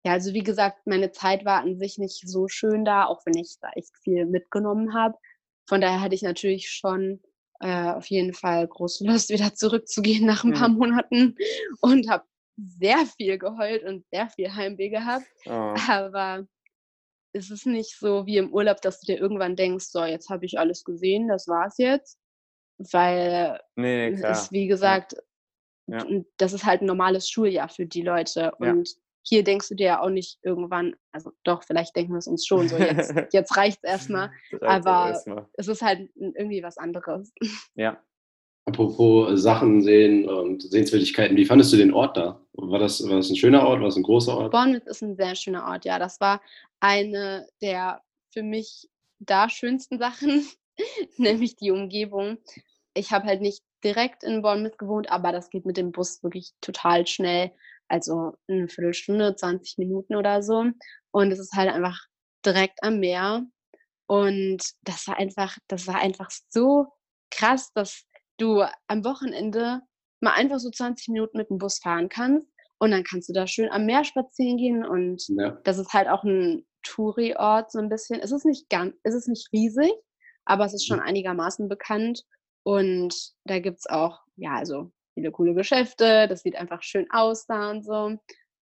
ja, 0.04 0.12
also 0.12 0.32
wie 0.34 0.42
gesagt, 0.42 0.84
meine 0.84 1.12
Zeit 1.12 1.44
war 1.44 1.62
an 1.62 1.78
sich 1.78 1.96
nicht 1.96 2.28
so 2.28 2.48
schön 2.48 2.84
da, 2.84 3.06
auch 3.06 3.24
wenn 3.24 3.36
ich 3.38 3.56
da 3.60 3.70
echt 3.76 3.96
viel 4.02 4.26
mitgenommen 4.26 4.94
habe. 4.94 5.16
Von 5.68 5.80
daher 5.80 6.00
hatte 6.00 6.16
ich 6.16 6.22
natürlich 6.22 6.70
schon 6.70 7.20
äh, 7.60 7.92
auf 7.92 8.06
jeden 8.06 8.34
Fall 8.34 8.66
große 8.66 9.04
Lust, 9.06 9.30
wieder 9.30 9.54
zurückzugehen 9.54 10.26
nach 10.26 10.42
ein 10.42 10.54
paar 10.54 10.70
mhm. 10.70 10.78
Monaten 10.78 11.36
und 11.80 12.10
habe 12.10 12.24
sehr 12.58 13.06
viel 13.06 13.38
geheult 13.38 13.84
und 13.84 14.04
sehr 14.10 14.28
viel 14.28 14.54
Heimweh 14.54 14.88
gehabt. 14.88 15.26
Oh. 15.46 15.74
Aber 15.88 16.46
es 17.32 17.50
ist 17.50 17.66
nicht 17.66 17.98
so 17.98 18.26
wie 18.26 18.38
im 18.38 18.52
Urlaub, 18.52 18.80
dass 18.80 19.00
du 19.00 19.12
dir 19.12 19.20
irgendwann 19.20 19.56
denkst, 19.56 19.86
so, 19.86 20.04
jetzt 20.04 20.28
habe 20.28 20.46
ich 20.46 20.58
alles 20.58 20.84
gesehen, 20.84 21.28
das 21.28 21.46
war's 21.46 21.78
jetzt. 21.78 22.18
Weil 22.78 23.60
nee, 23.76 24.08
es, 24.08 24.52
wie 24.52 24.66
gesagt, 24.66 25.14
ja. 25.86 25.98
Ja. 25.98 26.22
das 26.36 26.52
ist 26.52 26.64
halt 26.64 26.82
ein 26.82 26.86
normales 26.86 27.28
Schuljahr 27.28 27.68
für 27.68 27.86
die 27.86 28.02
Leute. 28.02 28.52
Und 28.58 28.88
ja. 28.88 28.94
hier 29.22 29.44
denkst 29.44 29.68
du 29.68 29.74
dir 29.74 29.86
ja 29.86 30.00
auch 30.00 30.10
nicht 30.10 30.38
irgendwann, 30.42 30.94
also 31.12 31.32
doch, 31.42 31.64
vielleicht 31.64 31.96
denken 31.96 32.12
wir 32.12 32.18
es 32.18 32.28
uns 32.28 32.46
schon 32.46 32.68
so, 32.68 32.76
jetzt, 32.76 33.12
jetzt 33.32 33.56
reicht 33.56 33.80
es 33.82 33.90
erstmal. 33.90 34.30
Aber 34.60 35.10
erst 35.10 35.28
es 35.54 35.68
ist 35.68 35.82
halt 35.82 36.08
irgendwie 36.14 36.62
was 36.62 36.78
anderes. 36.78 37.32
Ja, 37.74 38.00
Apropos 38.68 39.40
Sachen 39.40 39.80
sehen 39.80 40.28
und 40.28 40.60
Sehenswürdigkeiten, 40.60 41.38
wie 41.38 41.46
fandest 41.46 41.72
du 41.72 41.78
den 41.78 41.94
Ort 41.94 42.18
da? 42.18 42.38
War 42.52 42.78
das, 42.78 43.02
war 43.08 43.16
das 43.16 43.30
ein 43.30 43.36
schöner 43.36 43.66
Ort? 43.66 43.80
War 43.80 43.86
das 43.86 43.96
ein 43.96 44.02
großer 44.02 44.36
Ort? 44.36 44.52
Bournemouth 44.52 44.86
ist 44.86 45.02
ein 45.02 45.16
sehr 45.16 45.34
schöner 45.34 45.64
Ort, 45.64 45.86
ja. 45.86 45.98
Das 45.98 46.20
war 46.20 46.42
eine 46.78 47.48
der 47.62 48.02
für 48.30 48.42
mich 48.42 48.90
da 49.20 49.48
schönsten 49.48 49.98
Sachen, 49.98 50.46
nämlich 51.16 51.56
die 51.56 51.70
Umgebung. 51.70 52.36
Ich 52.92 53.10
habe 53.10 53.26
halt 53.26 53.40
nicht 53.40 53.62
direkt 53.82 54.22
in 54.22 54.42
Bournemouth 54.42 54.76
gewohnt, 54.76 55.10
aber 55.10 55.32
das 55.32 55.48
geht 55.48 55.64
mit 55.64 55.78
dem 55.78 55.90
Bus 55.90 56.22
wirklich 56.22 56.52
total 56.60 57.06
schnell. 57.06 57.52
Also 57.88 58.34
eine 58.48 58.68
Viertelstunde, 58.68 59.34
20 59.34 59.78
Minuten 59.78 60.14
oder 60.14 60.42
so. 60.42 60.66
Und 61.10 61.32
es 61.32 61.38
ist 61.38 61.54
halt 61.54 61.70
einfach 61.70 61.98
direkt 62.44 62.82
am 62.82 63.00
Meer. 63.00 63.46
Und 64.06 64.62
das 64.82 65.08
war 65.08 65.16
einfach, 65.16 65.56
das 65.68 65.86
war 65.86 65.94
einfach 66.00 66.28
so 66.50 66.88
krass, 67.30 67.72
dass 67.72 68.04
du 68.38 68.64
am 68.86 69.04
Wochenende 69.04 69.82
mal 70.20 70.32
einfach 70.32 70.58
so 70.58 70.70
20 70.70 71.08
Minuten 71.08 71.38
mit 71.38 71.50
dem 71.50 71.58
Bus 71.58 71.78
fahren 71.78 72.08
kannst 72.08 72.48
und 72.78 72.90
dann 72.90 73.04
kannst 73.04 73.28
du 73.28 73.32
da 73.32 73.46
schön 73.46 73.70
am 73.70 73.86
Meer 73.86 74.04
spazieren 74.04 74.56
gehen 74.56 74.84
und 74.84 75.28
ja. 75.28 75.58
das 75.64 75.78
ist 75.78 75.92
halt 75.92 76.08
auch 76.08 76.24
ein 76.24 76.66
Touri-Ort 76.82 77.70
so 77.72 77.78
ein 77.78 77.88
bisschen. 77.88 78.20
Es 78.20 78.32
ist 78.32 78.44
nicht 78.44 78.68
ganz, 78.70 78.94
es 79.02 79.14
ist 79.14 79.28
nicht 79.28 79.52
riesig, 79.52 79.92
aber 80.44 80.64
es 80.64 80.74
ist 80.74 80.86
schon 80.86 80.98
mhm. 80.98 81.04
einigermaßen 81.04 81.68
bekannt 81.68 82.22
und 82.62 83.14
da 83.44 83.58
gibt 83.58 83.78
es 83.78 83.86
auch, 83.86 84.20
ja, 84.36 84.54
also 84.54 84.90
viele 85.14 85.32
coole 85.32 85.54
Geschäfte, 85.54 86.28
das 86.28 86.42
sieht 86.42 86.56
einfach 86.56 86.82
schön 86.82 87.06
aus 87.10 87.46
da 87.46 87.70
und 87.70 87.84
so. 87.84 88.16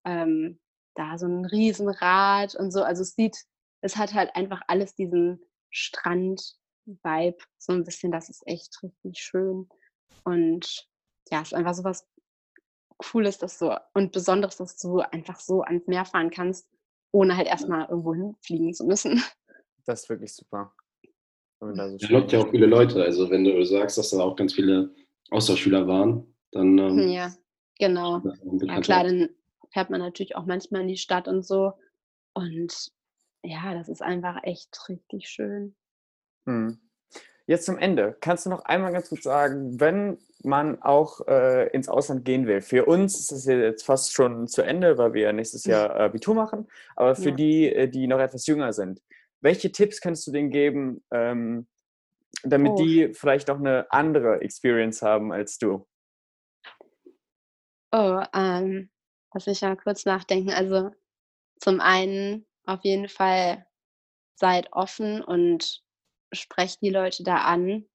Ähm, 0.04 0.58
da 0.94 1.18
so 1.18 1.26
ein 1.26 1.44
Riesenrad 1.44 2.54
und 2.54 2.70
so, 2.70 2.82
also 2.82 3.02
es 3.02 3.14
sieht, 3.14 3.36
es 3.82 3.96
hat 3.96 4.14
halt 4.14 4.34
einfach 4.34 4.62
alles 4.66 4.94
diesen 4.94 5.42
Strand 5.70 6.56
Vibe, 6.86 7.38
so 7.58 7.72
ein 7.72 7.84
bisschen, 7.84 8.12
das 8.12 8.28
ist 8.28 8.46
echt 8.46 8.82
richtig 8.82 9.18
schön. 9.18 9.68
Und 10.24 10.88
ja, 11.30 11.42
es 11.42 11.48
ist 11.48 11.54
einfach 11.54 11.74
so 11.74 11.84
was 11.84 12.08
Cooles, 12.98 13.38
dass 13.38 13.58
du 13.58 13.78
und 13.94 14.12
Besonderes, 14.12 14.56
dass 14.56 14.78
du 14.78 15.00
einfach 15.00 15.40
so 15.40 15.62
ans 15.62 15.86
Meer 15.86 16.04
fahren 16.04 16.30
kannst, 16.30 16.68
ohne 17.12 17.36
halt 17.36 17.46
erstmal 17.46 17.88
irgendwo 17.88 18.14
hinfliegen 18.14 18.72
zu 18.72 18.84
müssen. 18.86 19.22
Das 19.84 20.02
ist 20.02 20.08
wirklich 20.08 20.34
super. 20.34 20.74
Da 21.60 21.98
so 21.98 22.08
lockt 22.08 22.32
ja 22.32 22.40
auch 22.40 22.50
viele 22.50 22.66
Leute. 22.66 23.02
Also 23.02 23.30
wenn 23.30 23.44
du 23.44 23.64
sagst, 23.64 23.98
dass 23.98 24.10
da 24.10 24.20
auch 24.20 24.36
ganz 24.36 24.54
viele 24.54 24.94
Austauschschüler 25.30 25.86
waren, 25.86 26.34
dann. 26.52 26.78
Ähm, 26.78 27.08
ja, 27.08 27.32
genau. 27.78 28.22
Ja 28.62 28.80
klar, 28.80 29.04
dann 29.04 29.30
fährt 29.70 29.90
man 29.90 30.00
natürlich 30.00 30.36
auch 30.36 30.44
manchmal 30.44 30.82
in 30.82 30.88
die 30.88 30.96
Stadt 30.96 31.28
und 31.28 31.44
so. 31.44 31.72
Und 32.34 32.92
ja, 33.42 33.74
das 33.74 33.88
ist 33.88 34.02
einfach 34.02 34.42
echt 34.42 34.88
richtig 34.88 35.28
schön. 35.28 35.74
Mhm. 36.46 36.78
Jetzt 37.46 37.66
zum 37.66 37.78
Ende. 37.78 38.16
Kannst 38.20 38.46
du 38.46 38.50
noch 38.50 38.64
einmal 38.64 38.92
ganz 38.92 39.08
kurz 39.08 39.22
sagen, 39.22 39.78
wenn 39.78 40.18
man 40.42 40.82
auch 40.82 41.26
äh, 41.28 41.68
ins 41.68 41.88
Ausland 41.88 42.24
gehen 42.24 42.46
will? 42.46 42.60
Für 42.60 42.86
uns 42.86 43.20
ist 43.20 43.30
das 43.30 43.44
jetzt 43.46 43.84
fast 43.84 44.14
schon 44.14 44.48
zu 44.48 44.62
Ende, 44.62 44.98
weil 44.98 45.14
wir 45.14 45.32
nächstes 45.32 45.64
hm. 45.64 45.70
Jahr 45.70 45.94
Abitur 45.94 46.34
machen. 46.34 46.68
Aber 46.96 47.14
für 47.14 47.30
ja. 47.30 47.36
die, 47.36 47.72
äh, 47.72 47.88
die 47.88 48.08
noch 48.08 48.18
etwas 48.18 48.46
jünger 48.46 48.72
sind, 48.72 49.00
welche 49.40 49.70
Tipps 49.70 50.00
kannst 50.00 50.26
du 50.26 50.32
denen 50.32 50.50
geben, 50.50 51.04
ähm, 51.12 51.68
damit 52.42 52.72
oh. 52.72 52.82
die 52.82 53.14
vielleicht 53.14 53.48
auch 53.48 53.58
eine 53.58 53.86
andere 53.90 54.40
Experience 54.40 55.02
haben 55.02 55.32
als 55.32 55.58
du? 55.58 55.86
Oh, 57.92 58.22
ähm, 58.34 58.90
lass 59.32 59.46
mich 59.46 59.62
mal 59.62 59.76
kurz 59.76 60.04
nachdenken. 60.04 60.50
Also 60.50 60.90
zum 61.60 61.80
einen 61.80 62.44
auf 62.64 62.82
jeden 62.82 63.08
Fall 63.08 63.66
seid 64.34 64.72
offen 64.72 65.22
und 65.22 65.85
spreche 66.32 66.78
die 66.82 66.90
Leute 66.90 67.22
da 67.24 67.38
an, 67.38 67.86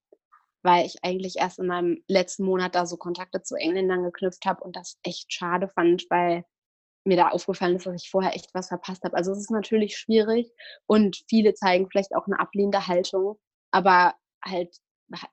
weil 0.63 0.85
ich 0.85 1.03
eigentlich 1.03 1.37
erst 1.37 1.59
in 1.59 1.67
meinem 1.67 2.03
letzten 2.07 2.43
Monat 2.43 2.75
da 2.75 2.85
so 2.85 2.97
Kontakte 2.97 3.41
zu 3.41 3.55
Engländern 3.55 4.03
geknüpft 4.03 4.45
habe 4.45 4.63
und 4.63 4.75
das 4.75 4.97
echt 5.03 5.33
schade 5.33 5.67
fand, 5.69 6.05
weil 6.09 6.43
mir 7.03 7.17
da 7.17 7.29
aufgefallen 7.29 7.77
ist, 7.77 7.85
dass 7.85 8.03
ich 8.03 8.11
vorher 8.11 8.35
echt 8.35 8.53
was 8.53 8.67
verpasst 8.67 9.03
habe. 9.03 9.17
Also 9.17 9.31
es 9.31 9.39
ist 9.39 9.51
natürlich 9.51 9.97
schwierig 9.97 10.51
und 10.85 11.23
viele 11.27 11.53
zeigen 11.53 11.89
vielleicht 11.89 12.15
auch 12.15 12.27
eine 12.27 12.39
ablehnende 12.39 12.87
Haltung, 12.87 13.39
aber 13.71 14.15
halt 14.45 14.77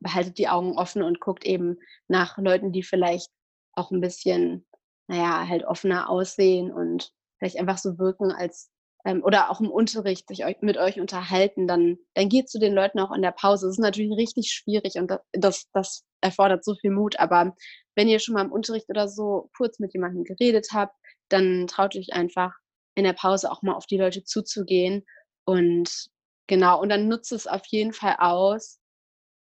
behaltet 0.01 0.39
die 0.39 0.49
Augen 0.49 0.77
offen 0.77 1.03
und 1.03 1.21
guckt 1.21 1.45
eben 1.45 1.79
nach 2.09 2.39
Leuten, 2.39 2.73
die 2.73 2.83
vielleicht 2.83 3.31
auch 3.75 3.91
ein 3.91 4.01
bisschen, 4.01 4.67
naja, 5.09 5.47
halt 5.47 5.65
offener 5.65 6.09
aussehen 6.09 6.73
und 6.73 7.13
vielleicht 7.39 7.59
einfach 7.59 7.79
so 7.79 7.99
wirken, 7.99 8.33
als 8.33 8.71
ähm, 9.05 9.23
oder 9.23 9.51
auch 9.51 9.61
im 9.61 9.71
Unterricht 9.71 10.29
sich 10.29 10.45
mit 10.61 10.77
euch 10.77 11.01
unterhalten, 11.01 11.67
dann, 11.67 11.99
dann 12.15 12.29
geht 12.29 12.49
zu 12.49 12.59
den 12.59 12.75
Leuten 12.75 12.99
auch 13.01 13.13
in 13.13 13.23
der 13.23 13.33
Pause. 13.33 13.67
Das 13.67 13.77
ist 13.77 13.83
natürlich 13.83 14.17
richtig 14.17 14.53
schwierig 14.53 14.95
und 14.97 15.13
das, 15.33 15.69
das 15.73 16.05
erfordert 16.21 16.65
so 16.65 16.75
viel 16.75 16.91
Mut. 16.91 17.19
Aber 17.19 17.55
wenn 17.95 18.09
ihr 18.09 18.19
schon 18.19 18.35
mal 18.35 18.45
im 18.45 18.53
Unterricht 18.53 18.89
oder 18.89 19.09
so 19.09 19.51
kurz 19.57 19.79
mit 19.79 19.93
jemandem 19.93 20.25
geredet 20.25 20.69
habt, 20.73 20.95
dann 21.29 21.67
traut 21.67 21.97
euch 21.97 22.13
einfach 22.13 22.53
in 22.95 23.05
der 23.05 23.13
Pause 23.13 23.51
auch 23.51 23.63
mal 23.63 23.75
auf 23.75 23.87
die 23.87 23.99
Leute 23.99 24.25
zuzugehen. 24.25 25.05
Und 25.45 26.09
genau, 26.47 26.81
und 26.81 26.89
dann 26.89 27.09
nutzt 27.09 27.33
es 27.33 27.47
auf 27.47 27.63
jeden 27.67 27.93
Fall 27.93 28.17
aus 28.19 28.81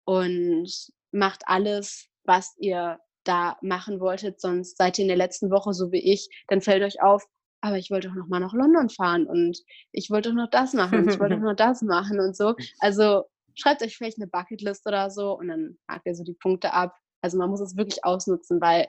und 0.04 0.70
macht 1.10 1.42
alles, 1.46 2.08
was 2.24 2.54
ihr 2.58 2.98
da 3.24 3.58
machen 3.62 4.00
wolltet, 4.00 4.40
sonst 4.40 4.76
seid 4.76 4.98
ihr 4.98 5.02
in 5.02 5.08
der 5.08 5.16
letzten 5.16 5.50
Woche 5.50 5.74
so 5.74 5.92
wie 5.92 6.12
ich, 6.12 6.28
dann 6.48 6.62
fällt 6.62 6.82
euch 6.82 7.02
auf, 7.02 7.24
aber 7.60 7.78
ich 7.78 7.90
wollte 7.90 8.08
doch 8.08 8.14
noch 8.14 8.28
mal 8.28 8.40
nach 8.40 8.52
London 8.52 8.88
fahren 8.88 9.26
und 9.26 9.58
ich 9.92 10.10
wollte 10.10 10.30
doch 10.30 10.36
noch 10.36 10.50
das 10.50 10.74
machen 10.74 11.00
und 11.00 11.10
ich 11.10 11.18
wollte 11.18 11.36
doch 11.36 11.42
noch 11.42 11.56
das 11.56 11.82
machen 11.82 12.20
und 12.20 12.36
so. 12.36 12.54
Also 12.78 13.24
schreibt 13.54 13.82
euch 13.82 13.96
vielleicht 13.96 14.18
eine 14.18 14.28
Bucketlist 14.28 14.86
oder 14.86 15.10
so 15.10 15.36
und 15.36 15.48
dann 15.48 15.78
hakt 15.88 16.06
ihr 16.06 16.14
so 16.14 16.24
die 16.24 16.34
Punkte 16.34 16.72
ab. 16.72 16.94
Also 17.20 17.36
man 17.38 17.50
muss 17.50 17.60
es 17.60 17.76
wirklich 17.76 18.04
ausnutzen, 18.04 18.60
weil 18.60 18.88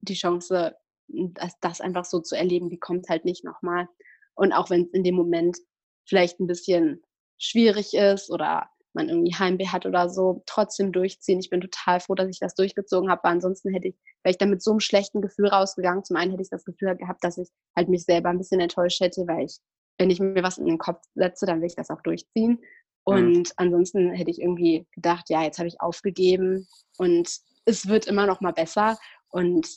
die 0.00 0.14
Chance, 0.14 0.74
das, 1.08 1.58
das 1.60 1.80
einfach 1.80 2.04
so 2.04 2.20
zu 2.20 2.36
erleben, 2.36 2.70
die 2.70 2.78
kommt 2.78 3.08
halt 3.08 3.24
nicht 3.24 3.44
nochmal. 3.44 3.88
Und 4.34 4.52
auch 4.52 4.70
wenn 4.70 4.82
es 4.84 4.90
in 4.92 5.04
dem 5.04 5.14
Moment 5.14 5.58
vielleicht 6.06 6.40
ein 6.40 6.46
bisschen 6.46 7.02
schwierig 7.38 7.94
ist 7.94 8.30
oder 8.30 8.70
man 8.96 9.08
irgendwie 9.08 9.34
Heimweh 9.34 9.68
hat 9.68 9.86
oder 9.86 10.08
so, 10.08 10.42
trotzdem 10.46 10.90
durchziehen. 10.90 11.38
Ich 11.38 11.50
bin 11.50 11.60
total 11.60 12.00
froh, 12.00 12.14
dass 12.14 12.28
ich 12.28 12.40
das 12.40 12.54
durchgezogen 12.54 13.10
habe, 13.10 13.22
weil 13.22 13.32
ansonsten 13.32 13.72
hätte 13.72 13.88
ich, 13.88 13.94
wäre 14.24 14.32
ich 14.32 14.38
dann 14.38 14.50
mit 14.50 14.62
so 14.62 14.72
einem 14.72 14.80
schlechten 14.80 15.22
Gefühl 15.22 15.46
rausgegangen. 15.46 16.04
Zum 16.04 16.16
einen 16.16 16.32
hätte 16.32 16.42
ich 16.42 16.50
das 16.50 16.64
Gefühl 16.64 16.96
gehabt, 16.96 17.22
dass 17.22 17.38
ich 17.38 17.48
halt 17.76 17.88
mich 17.88 18.04
selber 18.04 18.30
ein 18.30 18.38
bisschen 18.38 18.60
enttäuscht 18.60 19.00
hätte, 19.00 19.26
weil 19.28 19.44
ich, 19.44 19.58
wenn 19.98 20.10
ich 20.10 20.18
mir 20.18 20.42
was 20.42 20.58
in 20.58 20.66
den 20.66 20.78
Kopf 20.78 21.00
setze, 21.14 21.46
dann 21.46 21.60
will 21.60 21.68
ich 21.68 21.76
das 21.76 21.90
auch 21.90 22.00
durchziehen. 22.02 22.52
Mhm. 22.52 22.58
Und 23.04 23.38
mhm. 23.38 23.52
ansonsten 23.56 24.12
hätte 24.12 24.30
ich 24.30 24.40
irgendwie 24.40 24.86
gedacht, 24.92 25.30
ja, 25.30 25.42
jetzt 25.42 25.58
habe 25.58 25.68
ich 25.68 25.80
aufgegeben 25.80 26.66
und 26.98 27.30
es 27.64 27.88
wird 27.88 28.06
immer 28.06 28.26
noch 28.26 28.40
mal 28.40 28.52
besser. 28.52 28.98
Und 29.28 29.68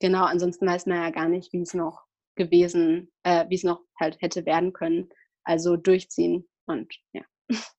genau, 0.00 0.24
ansonsten 0.24 0.66
weiß 0.66 0.86
man 0.86 0.98
ja 0.98 1.10
gar 1.10 1.28
nicht, 1.28 1.52
wie 1.52 1.62
es 1.62 1.74
noch 1.74 2.02
gewesen, 2.34 3.10
äh, 3.22 3.46
wie 3.48 3.54
es 3.54 3.64
noch 3.64 3.80
halt 3.98 4.20
hätte 4.20 4.44
werden 4.44 4.72
können. 4.72 5.08
Also 5.44 5.76
durchziehen 5.76 6.48
und 6.66 6.92
ja. 7.12 7.22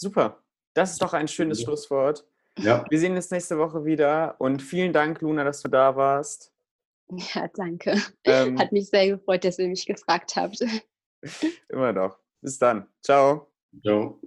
Super. 0.00 0.42
Das 0.72 0.92
ist 0.92 1.02
doch 1.02 1.12
ein 1.12 1.28
schönes 1.28 1.60
Schlusswort. 1.60 2.24
Ja. 2.58 2.86
Wir 2.88 2.98
sehen 2.98 3.14
uns 3.14 3.30
nächste 3.30 3.58
Woche 3.58 3.84
wieder 3.84 4.34
und 4.38 4.62
vielen 4.62 4.94
Dank, 4.94 5.20
Luna, 5.20 5.44
dass 5.44 5.60
du 5.60 5.68
da 5.68 5.94
warst. 5.94 6.54
Ja, 7.10 7.48
danke. 7.54 8.00
Ähm, 8.24 8.58
Hat 8.58 8.72
mich 8.72 8.88
sehr 8.88 9.08
gefreut, 9.08 9.44
dass 9.44 9.58
ihr 9.58 9.68
mich 9.68 9.84
gefragt 9.84 10.36
habt. 10.36 10.64
Immer 11.68 11.92
doch. 11.92 12.18
Bis 12.40 12.58
dann. 12.58 12.86
Ciao. 13.02 13.52
Ciao. 13.82 14.18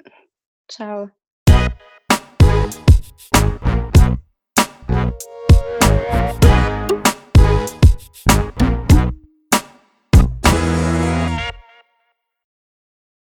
Ciao. 0.69 1.09